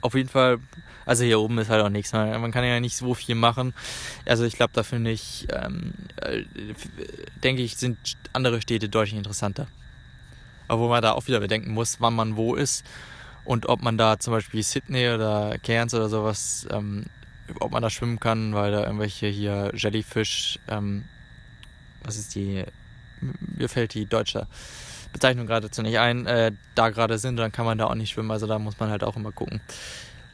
[0.00, 0.58] auf jeden Fall,
[1.04, 2.12] also hier oben ist halt auch nichts.
[2.12, 3.74] Man, kann ja nicht so viel machen.
[4.24, 6.44] Also ich glaube, da finde ich, ähm, äh,
[7.42, 7.98] denke ich, sind
[8.32, 9.66] andere Städte deutlich interessanter.
[10.68, 12.84] Wo man da auch wieder bedenken muss, wann man wo ist
[13.44, 17.06] und ob man da zum Beispiel Sydney oder Cairns oder sowas, ähm,
[17.60, 21.04] ob man da schwimmen kann, weil da irgendwelche hier Jellyfish, ähm,
[22.02, 22.64] was ist die,
[23.56, 24.48] mir fällt die deutsche
[25.12, 28.10] Bezeichnung gerade dazu nicht ein, äh, da gerade sind, dann kann man da auch nicht
[28.10, 28.30] schwimmen.
[28.30, 29.60] Also da muss man halt auch immer gucken,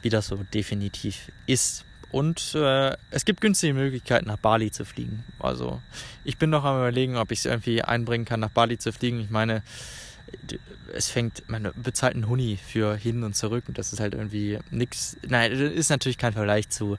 [0.01, 1.85] wie das so definitiv ist.
[2.11, 5.23] Und äh, es gibt günstige Möglichkeiten, nach Bali zu fliegen.
[5.39, 5.81] Also
[6.23, 9.19] ich bin noch am überlegen, ob ich es irgendwie einbringen kann, nach Bali zu fliegen.
[9.19, 9.63] Ich meine,
[10.93, 14.59] es fängt, man bezahlt einen Huni für hin und zurück und das ist halt irgendwie
[14.69, 15.17] nichts.
[15.27, 16.97] Nein, ist natürlich kein Vergleich zu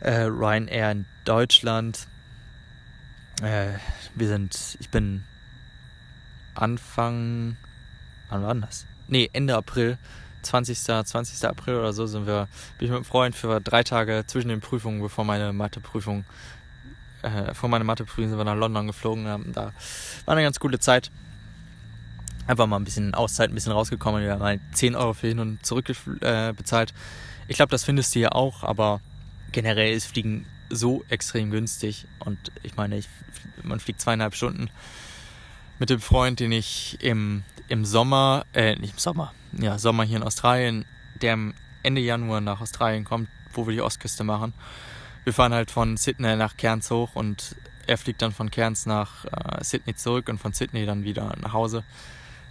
[0.00, 2.08] äh, Ryanair in Deutschland.
[3.42, 3.74] Äh,
[4.14, 5.24] wir sind, ich bin
[6.54, 7.56] Anfang,
[8.30, 8.86] wann war das?
[9.08, 9.98] Nee, Ende April,
[10.42, 10.78] 20.
[10.78, 11.48] 20.
[11.48, 14.60] April oder so sind wir, bin ich mit einem Freund für drei Tage zwischen den
[14.60, 16.24] Prüfungen, bevor meine Matheprüfung,
[17.22, 19.72] äh, vor meiner Matheprüfung sind wir nach London geflogen, haben da
[20.24, 21.10] war eine ganz coole Zeit.
[22.46, 24.22] Einfach mal ein bisschen Auszeit, ein bisschen rausgekommen.
[24.22, 25.88] Wir haben halt 10 Euro für hin und zurück
[26.20, 26.92] äh, bezahlt.
[27.48, 29.00] Ich glaube, das findest du hier auch, aber
[29.52, 32.06] generell ist Fliegen so extrem günstig.
[32.18, 33.08] Und ich meine, ich,
[33.62, 34.68] man fliegt zweieinhalb Stunden
[35.78, 40.18] mit dem Freund, den ich im, im Sommer, äh, nicht im Sommer, ja, Sommer hier
[40.18, 40.84] in Australien,
[41.20, 41.38] der
[41.82, 44.52] Ende Januar nach Australien kommt, wo wir die Ostküste machen.
[45.24, 47.56] Wir fahren halt von Sydney nach Cairns hoch und
[47.86, 51.52] er fliegt dann von Cairns nach äh, Sydney zurück und von Sydney dann wieder nach
[51.52, 51.84] Hause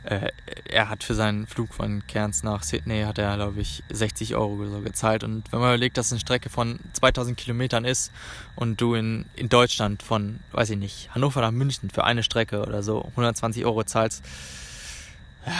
[0.06, 0.32] äh,
[0.66, 4.66] er hat für seinen Flug von Cairns nach Sydney, hat er, glaube ich, 60 Euro
[4.68, 5.24] so gezahlt.
[5.24, 8.12] Und wenn man überlegt, dass es eine Strecke von 2000 Kilometern ist
[8.56, 12.63] und du in, in Deutschland von, weiß ich nicht, Hannover nach München für eine Strecke
[12.63, 14.24] oder so 120 Euro zahlst,
[15.46, 15.54] ja,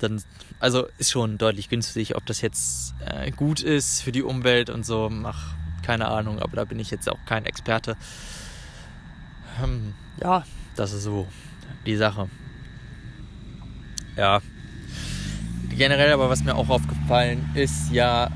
[0.00, 0.22] dann,
[0.58, 2.16] also ist schon deutlich günstig.
[2.16, 6.56] Ob das jetzt äh, gut ist für die Umwelt und so, ach, keine Ahnung, aber
[6.56, 7.96] da bin ich jetzt auch kein Experte.
[9.62, 11.28] Ähm, ja, das ist so
[11.86, 12.28] die Sache
[14.18, 14.40] ja.
[15.70, 18.30] Generell aber, was mir auch aufgefallen ist, ja,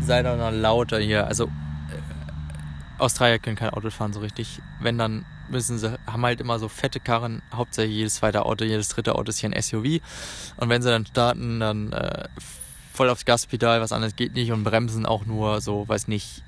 [0.00, 1.26] sei doch noch lauter hier.
[1.26, 4.60] Also, äh, Australier können kein Auto fahren so richtig.
[4.80, 7.42] Wenn, dann müssen sie, haben halt immer so fette Karren.
[7.52, 10.00] Hauptsächlich jedes zweite Auto, jedes dritte Auto ist hier ein SUV.
[10.56, 12.28] Und wenn sie dann starten, dann äh,
[12.92, 16.42] voll aufs Gaspedal, was anderes geht nicht und bremsen auch nur so, weiß nicht,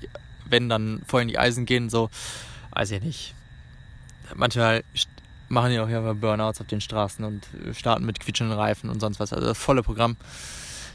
[0.45, 2.09] wenn dann voll in die Eisen gehen, so,
[2.71, 3.35] weiß ich nicht.
[4.35, 4.83] Manchmal
[5.51, 9.19] machen ja auch ja Burnouts auf den Straßen und starten mit quietschenden Reifen und sonst
[9.19, 9.33] was.
[9.33, 10.15] Also das volle Programm.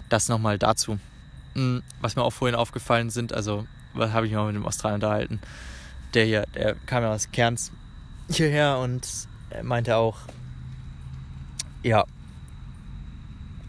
[0.09, 0.99] Das nochmal dazu.
[1.55, 4.95] Hm, was mir auch vorhin aufgefallen sind, also was habe ich mal mit dem Australier
[4.95, 5.40] unterhalten.
[6.14, 7.71] Der hier, der kam ja aus Kerns
[8.31, 9.07] hierher und
[9.62, 10.19] meinte auch,
[11.83, 12.05] ja,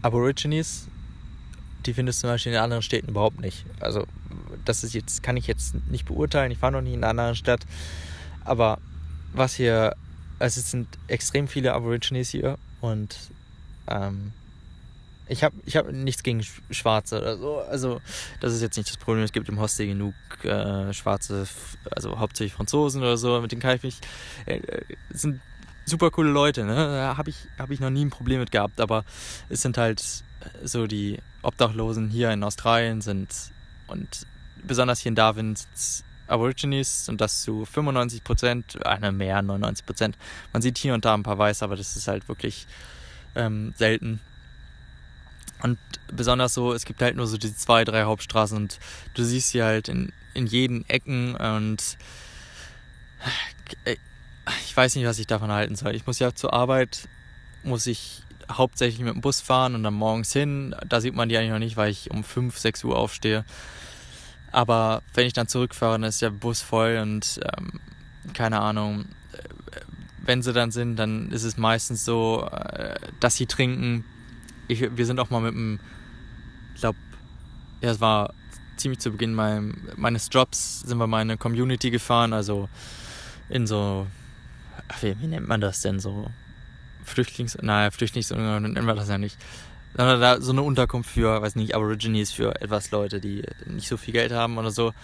[0.02, 0.88] Aborigines,
[1.84, 3.66] die findest du zum Beispiel in anderen Städten überhaupt nicht.
[3.80, 4.06] Also,
[4.64, 6.50] das ist jetzt, kann ich jetzt nicht beurteilen.
[6.50, 7.60] Ich war noch nie in einer anderen Stadt.
[8.44, 8.78] Aber
[9.32, 9.94] was hier,
[10.38, 13.16] also es sind extrem viele Aborigines hier und
[13.86, 14.32] ähm,
[15.28, 17.58] ich habe ich hab nichts gegen Schwarze oder so.
[17.58, 18.00] Also,
[18.40, 19.22] das ist jetzt nicht das Problem.
[19.22, 21.46] Es gibt im Hostel genug äh, Schwarze,
[21.90, 23.98] also hauptsächlich Franzosen oder so, mit denen kann ich mich.
[24.46, 25.40] Äh, äh sind
[25.84, 26.74] super coole Leute, ne?
[26.74, 29.04] Da habe ich, hab ich noch nie ein Problem mit gehabt, aber
[29.48, 30.02] es sind halt
[30.62, 33.28] so die Obdachlosen hier in Australien sind
[33.86, 34.26] und
[34.64, 40.16] besonders hier in Darwin sind Aborigines und das zu 95 Prozent, eine mehr, 99 Prozent.
[40.52, 42.66] Man sieht hier und da ein paar Weiß, aber das ist halt wirklich
[43.34, 44.20] ähm, selten.
[45.62, 45.78] Und
[46.12, 48.78] besonders so, es gibt halt nur so die zwei, drei Hauptstraßen und
[49.14, 51.98] du siehst sie halt in, in jeden Ecken und
[53.84, 53.96] äh,
[54.64, 55.94] ich weiß nicht, was ich davon halten soll.
[55.94, 57.08] Ich muss ja zur Arbeit,
[57.64, 60.74] muss ich hauptsächlich mit dem Bus fahren und dann morgens hin.
[60.88, 63.44] Da sieht man die eigentlich noch nicht, weil ich um 5, 6 Uhr aufstehe.
[64.52, 67.80] Aber wenn ich dann zurückfahre, dann ist der Bus voll und ähm,
[68.32, 69.06] keine Ahnung.
[69.32, 69.80] Äh,
[70.24, 74.04] wenn sie dann sind, dann ist es meistens so, äh, dass sie trinken,
[74.68, 75.80] ich, wir sind auch mal mit dem,
[76.74, 76.98] ich glaube,
[77.80, 78.34] ja, es war
[78.76, 82.68] ziemlich zu Beginn mein, meines Jobs, sind wir mal in eine Community gefahren, also
[83.48, 84.06] in so,
[85.00, 86.30] wie, wie nennt man das denn so?
[87.04, 89.38] Flüchtlings, naja, Flüchtlings, nennen wir das ja nicht.
[89.98, 93.96] Sondern da so eine Unterkunft für, weiß nicht, Aborigines, für etwas Leute, die nicht so
[93.96, 94.94] viel Geld haben oder so.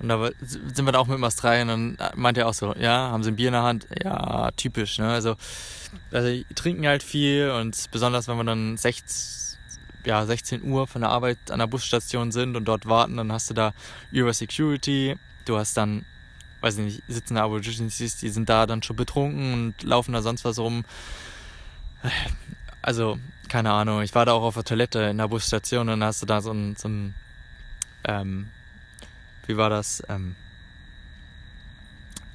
[0.00, 3.10] Und da sind wir da auch mit Australien und dann meint er auch so, ja,
[3.10, 3.86] haben sie ein Bier in der Hand?
[4.02, 5.08] Ja, typisch, ne?
[5.08, 5.36] Also,
[6.10, 9.58] also die trinken halt viel und besonders wenn wir dann 16,
[10.04, 13.50] ja, 16 Uhr von der Arbeit an der Busstation sind und dort warten, dann hast
[13.50, 13.72] du da
[14.10, 16.04] über Security, du hast dann,
[16.60, 20.22] weiß ich nicht, sitzen da Aborigines, die sind da dann schon betrunken und laufen da
[20.22, 20.84] sonst was rum.
[22.82, 23.18] Also,
[23.50, 26.22] keine Ahnung, ich war da auch auf der Toilette in der Busstation und dann hast
[26.22, 27.14] du da so ein, so ein
[28.04, 28.48] ähm,
[29.46, 30.02] wie war das?
[30.08, 30.36] Ähm,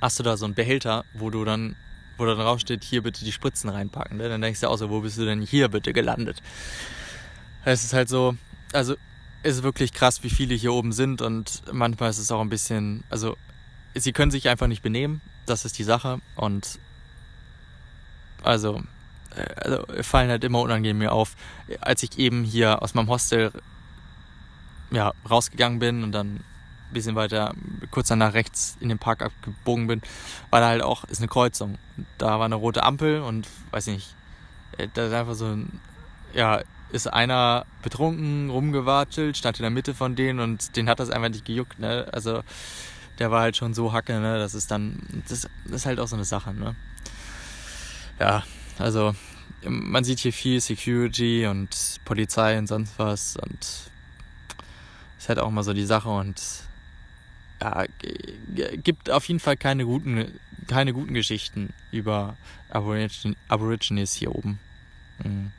[0.02, 1.78] hast du da so einen Behälter, wo du dann,
[2.18, 4.18] wo dann draufsteht, hier bitte die Spritzen reinpacken.
[4.18, 4.28] Ne?
[4.28, 6.42] Dann denkst du auch so, wo bist du denn hier bitte gelandet?
[7.64, 8.36] Es ist halt so,
[8.74, 8.96] also
[9.42, 13.06] ist wirklich krass, wie viele hier oben sind und manchmal ist es auch ein bisschen,
[13.10, 13.38] also
[13.94, 16.80] sie können sich einfach nicht benehmen, das ist die Sache und
[18.44, 18.84] also,
[19.56, 21.36] also fallen halt immer unangenehm mir auf,
[21.82, 23.52] als ich eben hier aus meinem Hostel
[24.92, 26.42] ja, rausgegangen bin und dann
[26.94, 27.54] bisschen weiter,
[27.92, 30.02] kurz danach rechts in den Park abgebogen bin,
[30.50, 31.78] war da halt auch, ist eine Kreuzung.
[32.18, 34.16] Da war eine rote Ampel und weiß nicht,
[34.78, 35.80] äh, da ist einfach so ein,
[36.34, 41.10] ja, ist einer betrunken rumgewatschelt, stand in der Mitte von denen und den hat das
[41.10, 42.08] einfach nicht gejuckt, ne?
[42.12, 42.44] Also
[43.20, 44.38] der war halt schon so hacke, ne?
[44.38, 46.76] Das ist dann, das ist halt auch so eine Sache, ne?
[48.20, 48.44] Ja,
[48.78, 49.16] also
[49.68, 53.60] man sieht hier viel Security und Polizei und sonst was und
[55.18, 56.42] ist halt auch mal so die Sache und
[57.62, 57.86] ja,
[58.84, 62.36] gibt auf jeden Fall keine guten, keine guten Geschichten über
[62.70, 64.60] Aborigin Aborigines hier oben.
[65.24, 65.52] Mhm.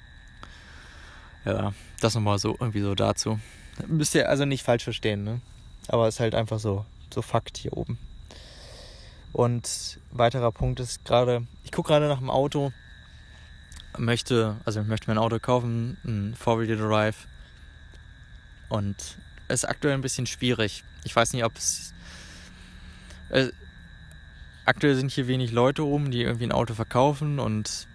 [1.45, 3.41] Ja, das nochmal so irgendwie so dazu.
[3.87, 5.41] Müsst ihr also nicht falsch verstehen, ne?
[5.89, 7.99] Aber es ist halt einfach so, so Fakt hier oben.
[9.33, 12.73] Und weiterer Punkt ist gerade, ich gucke gerade nach dem Auto,
[13.99, 17.27] möchte, also ich möchte mein Auto kaufen, ein Four-Wheel Drive.
[18.69, 18.97] Und
[19.49, 20.85] es ist aktuell ein bisschen schwierig.
[21.05, 21.95] Ich weiß nicht, ob es.
[23.31, 23.49] Äh,
[24.65, 27.87] aktuell sind hier wenig Leute rum, die irgendwie ein Auto verkaufen und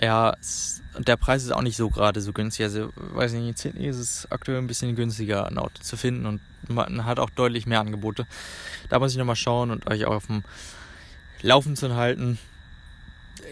[0.00, 2.64] ja, es, der Preis ist auch nicht so gerade so günstig.
[2.64, 6.40] Also, weiß nicht, in ist es aktuell ein bisschen günstiger, ein Auto zu finden und
[6.68, 8.26] man hat auch deutlich mehr Angebote.
[8.88, 10.44] Da muss ich nochmal schauen und euch auf dem
[11.42, 12.38] Laufen zu halten.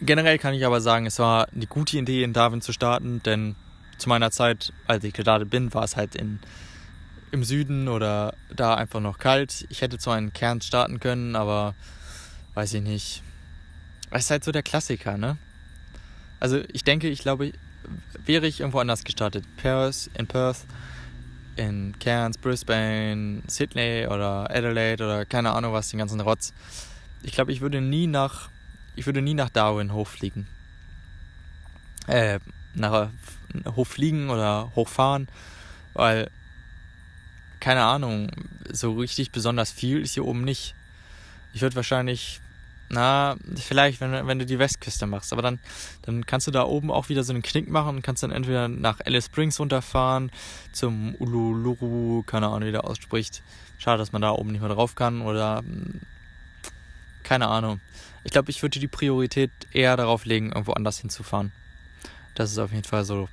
[0.00, 3.56] Generell kann ich aber sagen, es war eine gute Idee, in Darwin zu starten, denn
[3.98, 6.38] zu meiner Zeit, als ich gestartet bin, war es halt in,
[7.32, 9.66] im Süden oder da einfach noch kalt.
[9.70, 11.74] Ich hätte zwar einen Kern starten können, aber
[12.54, 13.22] weiß ich nicht.
[14.10, 15.36] Es ist halt so der Klassiker, ne?
[16.38, 17.52] Also ich denke, ich glaube,
[18.24, 20.66] wäre ich irgendwo anders gestartet, Perth, in Perth,
[21.56, 26.52] in Cairns, Brisbane, Sydney oder Adelaide oder keine Ahnung was, den ganzen Rotz.
[27.22, 28.50] Ich glaube, ich würde nie nach,
[28.96, 30.48] ich würde nie nach Darwin hochfliegen.
[32.06, 32.40] Äh,
[32.74, 33.10] nach
[33.64, 35.28] hochfliegen oder hochfahren,
[35.94, 36.30] weil,
[37.60, 38.30] keine Ahnung,
[38.70, 40.74] so richtig besonders viel ist hier oben nicht.
[41.52, 42.40] Ich würde wahrscheinlich,
[42.88, 45.58] na, vielleicht, wenn, wenn du die Westküste machst, aber dann,
[46.02, 48.68] dann kannst du da oben auch wieder so einen Knick machen und kannst dann entweder
[48.68, 50.30] nach Alice Springs runterfahren,
[50.72, 53.42] zum Ululuru, keine Ahnung, wie der ausspricht.
[53.78, 55.62] Schade, dass man da oben nicht mehr drauf kann oder
[57.22, 57.80] keine Ahnung.
[58.26, 61.52] Ich glaube, ich würde die Priorität eher darauf legen, irgendwo anders hinzufahren.
[62.34, 63.28] Das ist auf jeden Fall so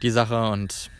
[0.00, 0.90] die Sache und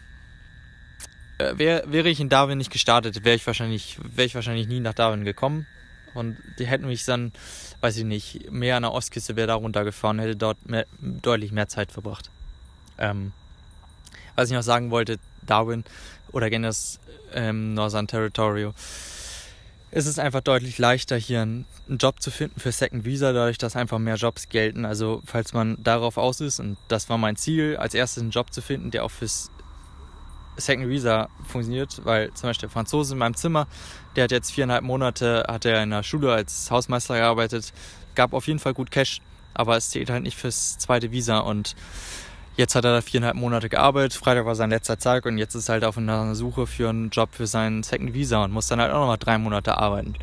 [1.39, 4.93] äh, wär, wäre ich in Darwin nicht gestartet, wäre ich wahrscheinlich, ich wahrscheinlich nie nach
[4.93, 5.67] Darwin gekommen.
[6.13, 7.33] Und die hätten mich dann,
[7.81, 11.69] weiß ich nicht, mehr an der Ostküste wäre da runtergefahren, hätte dort mehr, deutlich mehr
[11.69, 12.31] Zeit verbracht.
[12.99, 13.33] Ähm,
[14.37, 15.83] was ich noch sagen wollte, Darwin
[16.31, 16.77] oder generell
[17.33, 18.71] ähm, Northern Territory,
[19.95, 23.77] ist es einfach deutlich leichter, hier einen, Job zu finden für Second Visa, dadurch, dass
[23.77, 24.85] einfach mehr Jobs gelten.
[24.85, 28.53] Also, falls man darauf aus ist, und das war mein Ziel, als erstes einen Job
[28.53, 29.51] zu finden, der auch fürs
[30.57, 33.69] Second Visa funktioniert, weil zum Beispiel der Franzose in meinem Zimmer,
[34.17, 37.73] der hat jetzt viereinhalb Monate, hat er in der Schule als Hausmeister gearbeitet,
[38.15, 39.21] gab auf jeden Fall gut Cash,
[39.53, 41.77] aber es zählt halt nicht fürs zweite Visa und
[42.57, 45.69] jetzt hat er da viereinhalb Monate gearbeitet, Freitag war sein letzter Tag und jetzt ist
[45.69, 48.81] er halt auf einer Suche für einen Job für sein Second Visa und muss dann
[48.81, 50.15] halt auch nochmal drei Monate arbeiten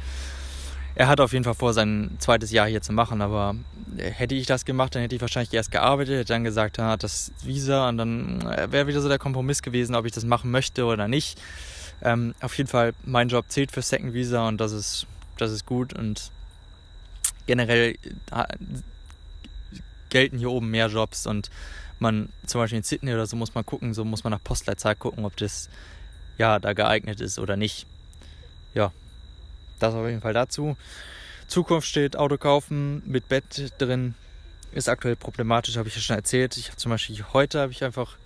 [0.95, 3.55] er hat auf jeden Fall vor, sein zweites Jahr hier zu machen, aber
[3.97, 7.03] hätte ich das gemacht, dann hätte ich wahrscheinlich erst gearbeitet, hätte dann gesagt, er hat
[7.03, 10.51] das Visa und dann äh, wäre wieder so der Kompromiss gewesen, ob ich das machen
[10.51, 11.41] möchte oder nicht.
[12.03, 15.65] Ähm, auf jeden Fall, mein Job zählt für Second Visa und das ist, das ist
[15.65, 16.31] gut und
[17.47, 17.95] generell
[18.31, 18.43] äh,
[20.09, 21.49] gelten hier oben mehr Jobs und
[22.01, 24.95] man zum Beispiel in Sydney oder so muss man gucken, so muss man nach Postleitzahl
[24.95, 25.69] gucken, ob das
[26.37, 27.85] ja da geeignet ist oder nicht.
[28.73, 28.91] Ja,
[29.79, 30.75] das auf jeden Fall dazu.
[31.47, 34.15] Zukunft steht, Auto kaufen mit Bett drin
[34.71, 36.55] ist aktuell problematisch, habe ich ja schon erzählt.
[36.57, 38.17] Ich habe zum Beispiel heute habe ich einfach,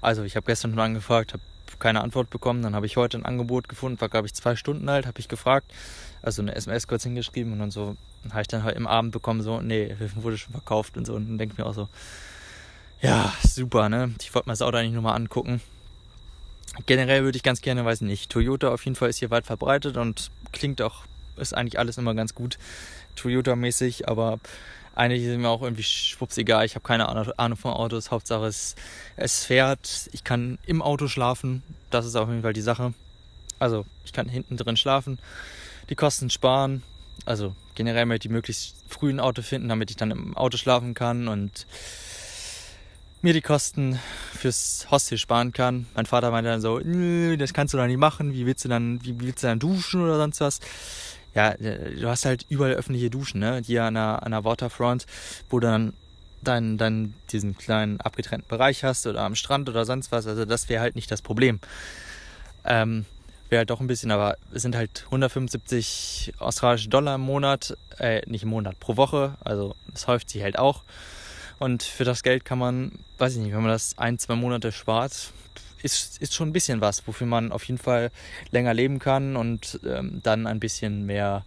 [0.00, 1.42] also ich habe gestern schon angefragt, habe
[1.78, 2.62] keine Antwort bekommen.
[2.62, 5.28] Dann habe ich heute ein Angebot gefunden, war glaube ich zwei Stunden alt, habe ich
[5.28, 5.72] gefragt,
[6.22, 7.96] also eine SMS kurz hingeschrieben und dann so
[8.30, 11.28] habe ich dann halt im Abend bekommen so, nee, wurde schon verkauft und so und
[11.28, 11.88] dann denke ich mir auch so,
[13.00, 14.14] ja super, ne?
[14.20, 15.60] Ich wollte mir das Auto eigentlich nur mal angucken.
[16.86, 19.96] Generell würde ich ganz gerne, weiß nicht, Toyota auf jeden Fall ist hier weit verbreitet
[19.96, 21.04] und klingt auch,
[21.36, 22.58] ist eigentlich alles immer ganz gut
[23.16, 24.38] Toyota-mäßig, aber
[24.98, 26.66] eigentlich ist mir auch irgendwie schwupps egal.
[26.66, 28.10] Ich habe keine Ahnung von Autos.
[28.10, 28.74] Hauptsache es,
[29.14, 30.08] es fährt.
[30.10, 31.62] Ich kann im Auto schlafen.
[31.90, 32.94] Das ist auf jeden Fall die Sache.
[33.60, 35.20] Also ich kann hinten drin schlafen.
[35.88, 36.82] Die Kosten sparen.
[37.26, 40.94] Also generell möchte ich möglichst früh ein Auto finden, damit ich dann im Auto schlafen
[40.94, 41.66] kann und
[43.22, 43.98] mir die Kosten
[44.32, 45.86] fürs Hostel sparen kann.
[45.94, 49.04] Mein Vater meinte dann so, das kannst du doch nicht machen, wie willst du dann,
[49.04, 50.60] wie willst du dann duschen oder sonst was?
[51.34, 53.60] Ja, äh, du hast halt überall öffentliche Duschen, ne?
[53.64, 55.06] Hier an der, an der Waterfront,
[55.50, 55.92] wo du dann
[56.42, 60.26] dann, dann diesen kleinen abgetrennten Bereich hast oder am Strand oder sonst was.
[60.26, 61.60] Also das wäre halt nicht das Problem.
[62.64, 63.06] Ähm,
[63.48, 68.22] wäre halt doch ein bisschen, aber es sind halt 175 australische Dollar im Monat, äh,
[68.26, 69.36] nicht im Monat, pro Woche.
[69.40, 70.82] Also es häuft sich halt auch.
[71.58, 74.70] Und für das Geld kann man, weiß ich nicht, wenn man das ein, zwei Monate
[74.70, 75.32] spart,
[75.82, 78.10] ist, ist schon ein bisschen was, wofür man auf jeden Fall
[78.50, 81.44] länger leben kann und ähm, dann ein bisschen mehr,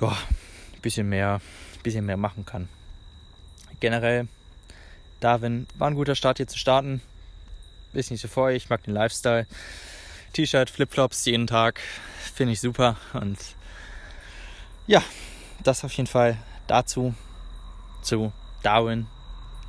[0.00, 1.40] ja, ein bisschen mehr,
[1.76, 2.68] ein bisschen mehr machen kann.
[3.80, 4.28] Generell,
[5.20, 7.00] Darwin war ein guter Start hier zu starten.
[7.92, 9.46] Ist nicht so vor, ich mag den Lifestyle.
[10.32, 11.80] T-Shirt, Flipflops jeden Tag,
[12.34, 13.38] finde ich super und
[14.86, 15.02] ja,
[15.62, 17.14] das auf jeden Fall dazu
[18.02, 19.06] zu Darwin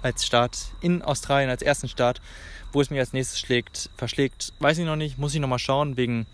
[0.02, 2.22] als Staat in Australien, als ersten Staat.
[2.72, 5.18] Wo es mir als nächstes schlägt, verschlägt, weiß ich noch nicht.
[5.18, 6.28] Muss ich noch mal schauen, wegen,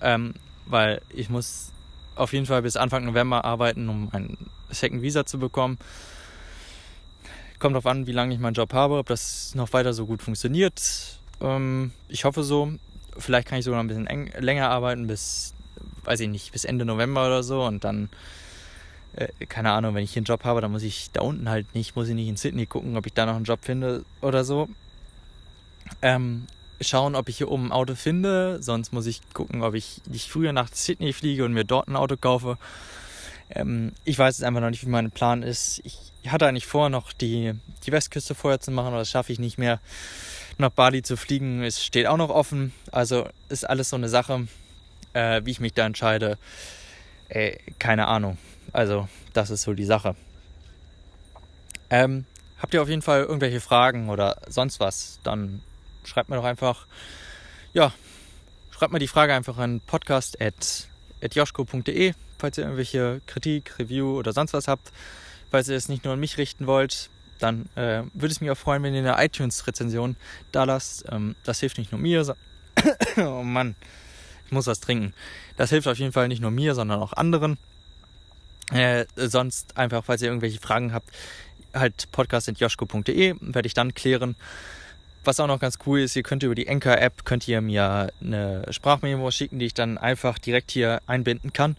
[0.00, 0.34] ähm,
[0.66, 1.72] weil ich muss
[2.16, 4.36] auf jeden Fall bis Anfang November arbeiten, um ein
[4.70, 5.78] Second Visa zu bekommen.
[7.58, 10.20] Kommt darauf an, wie lange ich meinen Job habe, ob das noch weiter so gut
[10.20, 11.20] funktioniert.
[11.40, 12.72] Ähm, ich hoffe so.
[13.16, 15.54] Vielleicht kann ich sogar noch ein bisschen länger arbeiten, bis,
[16.04, 18.08] weiß ich nicht, bis Ende November oder so und dann
[19.14, 21.74] äh, keine Ahnung, wenn ich hier einen Job habe, dann muss ich da unten halt
[21.74, 24.44] nicht, muss ich nicht in Sydney gucken, ob ich da noch einen Job finde oder
[24.44, 24.68] so.
[26.00, 26.46] Ähm,
[26.80, 30.30] schauen, ob ich hier oben ein Auto finde, sonst muss ich gucken, ob ich nicht
[30.30, 32.58] früher nach Sydney fliege und mir dort ein Auto kaufe.
[33.50, 35.80] Ähm, ich weiß jetzt einfach noch nicht, wie mein Plan ist.
[35.84, 37.52] Ich hatte eigentlich vor, noch die,
[37.84, 39.80] die Westküste vorher zu machen, aber das schaffe ich nicht mehr.
[40.58, 42.72] Nach Bali zu fliegen, es steht auch noch offen.
[42.90, 44.46] Also ist alles so eine Sache,
[45.12, 46.38] äh, wie ich mich da entscheide.
[47.28, 48.38] Äh, keine Ahnung.
[48.72, 50.14] Also, das ist so die Sache.
[51.90, 52.24] Ähm,
[52.58, 55.62] habt ihr auf jeden Fall irgendwelche Fragen oder sonst was, dann
[56.04, 56.86] schreibt mir doch einfach,
[57.74, 57.92] ja,
[58.70, 64.68] schreibt mir die Frage einfach an podcast.joschko.de, falls ihr irgendwelche Kritik, Review oder sonst was
[64.68, 64.90] habt.
[65.50, 68.56] Falls ihr es nicht nur an mich richten wollt, dann äh, würde es mich auch
[68.56, 70.16] freuen, wenn ihr eine iTunes-Rezension
[70.50, 71.04] da lasst.
[71.10, 72.32] Ähm, das hilft nicht nur mir, so
[73.18, 73.74] oh Mann,
[74.46, 75.12] ich muss was trinken.
[75.56, 77.58] Das hilft auf jeden Fall nicht nur mir, sondern auch anderen.
[78.72, 81.10] Äh, sonst einfach, falls ihr irgendwelche Fragen habt,
[81.74, 84.36] halt podcast.joschko.de werde ich dann klären.
[85.24, 88.64] Was auch noch ganz cool ist, ihr könnt über die Anchor-App, könnt ihr mir eine
[88.70, 91.76] Sprachmemo schicken, die ich dann einfach direkt hier einbinden kann.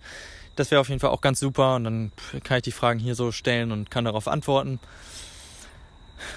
[0.55, 2.11] Das wäre auf jeden Fall auch ganz super und dann
[2.43, 4.79] kann ich die Fragen hier so stellen und kann darauf antworten.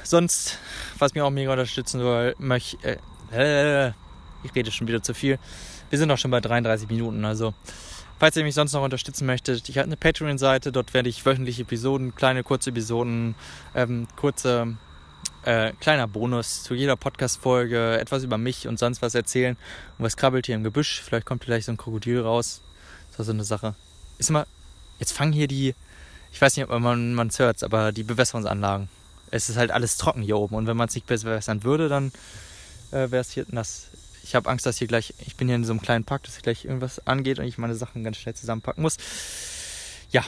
[0.02, 0.58] Sonst,
[0.98, 2.98] was mir auch mega unterstützen soll, möchte.
[3.32, 3.92] Äh, äh,
[4.42, 5.38] ich rede schon wieder zu viel.
[5.90, 7.54] Wir sind auch schon bei 33 Minuten, also
[8.18, 11.60] Falls ihr mich sonst noch unterstützen möchtet, ich habe eine Patreon-Seite, dort werde ich wöchentlich
[11.60, 13.34] Episoden, kleine kurze Episoden,
[13.74, 14.78] ähm, kurze
[15.44, 19.56] äh, kleiner Bonus zu jeder Podcast-Folge, etwas über mich und sonst was erzählen.
[19.98, 21.02] Und was krabbelt hier im Gebüsch?
[21.02, 22.62] Vielleicht kommt vielleicht so ein Krokodil raus.
[23.10, 23.74] Das ist so eine Sache.
[24.16, 24.46] Ist immer,
[24.98, 25.74] jetzt fangen hier die,
[26.32, 28.88] ich weiß nicht, ob man es hört, aber die Bewässerungsanlagen.
[29.30, 32.12] Es ist halt alles trocken hier oben und wenn man es nicht bewässern würde, dann
[32.92, 33.88] äh, wäre es hier nass
[34.26, 36.34] ich habe Angst, dass hier gleich, ich bin hier in so einem kleinen Park, dass
[36.34, 38.96] hier gleich irgendwas angeht und ich meine Sachen ganz schnell zusammenpacken muss.
[40.10, 40.24] Ja.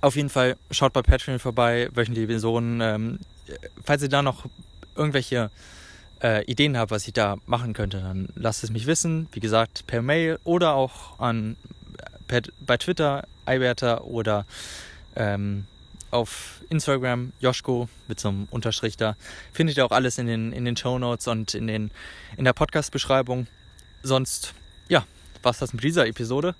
[0.00, 2.80] Auf jeden Fall schaut bei Patreon vorbei, wöchentliche Episoden.
[2.80, 3.18] Ähm,
[3.84, 4.46] falls ihr da noch
[4.96, 5.50] irgendwelche
[6.22, 9.28] äh, Ideen habt, was ich da machen könnte, dann lasst es mich wissen.
[9.32, 11.56] Wie gesagt, per Mail oder auch an,
[12.28, 14.46] per, bei Twitter, iWerter oder
[15.16, 15.66] ähm,
[16.12, 19.16] auf Instagram, Joschko mit so einem Unterstrich da.
[19.52, 21.90] Findet ihr auch alles in den, in den Show Notes und in, den,
[22.36, 23.46] in der Podcast-Beschreibung.
[24.02, 24.54] Sonst,
[24.88, 25.04] ja,
[25.42, 26.54] war's das mit dieser Episode.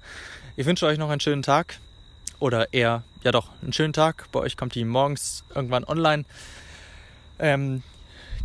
[0.57, 1.79] Ich wünsche euch noch einen schönen Tag.
[2.39, 4.27] Oder eher, ja doch, einen schönen Tag.
[4.33, 6.25] Bei euch kommt die morgens irgendwann online.
[7.39, 7.83] Ähm,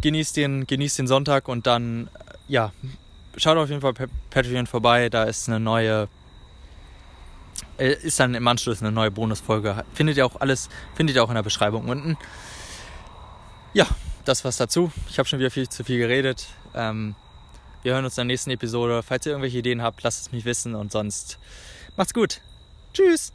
[0.01, 2.09] genießt, den, genießt den Sonntag und dann,
[2.47, 2.73] ja,
[3.37, 5.09] schaut auf jeden Fall bei Patreon vorbei.
[5.09, 6.09] Da ist eine neue
[7.77, 9.83] ist dann im Anschluss eine neue Bonusfolge.
[9.93, 12.17] Findet ihr auch alles, findet ihr auch in der Beschreibung unten.
[13.73, 13.85] Ja,
[14.25, 14.91] das war's dazu.
[15.09, 16.47] Ich habe schon wieder viel zu viel geredet.
[16.73, 17.15] Ähm,
[17.83, 19.03] wir hören uns in der nächsten Episode.
[19.03, 21.37] Falls ihr irgendwelche Ideen habt, lasst es mich wissen und sonst
[21.95, 22.41] macht's gut.
[22.93, 23.31] Tschüss.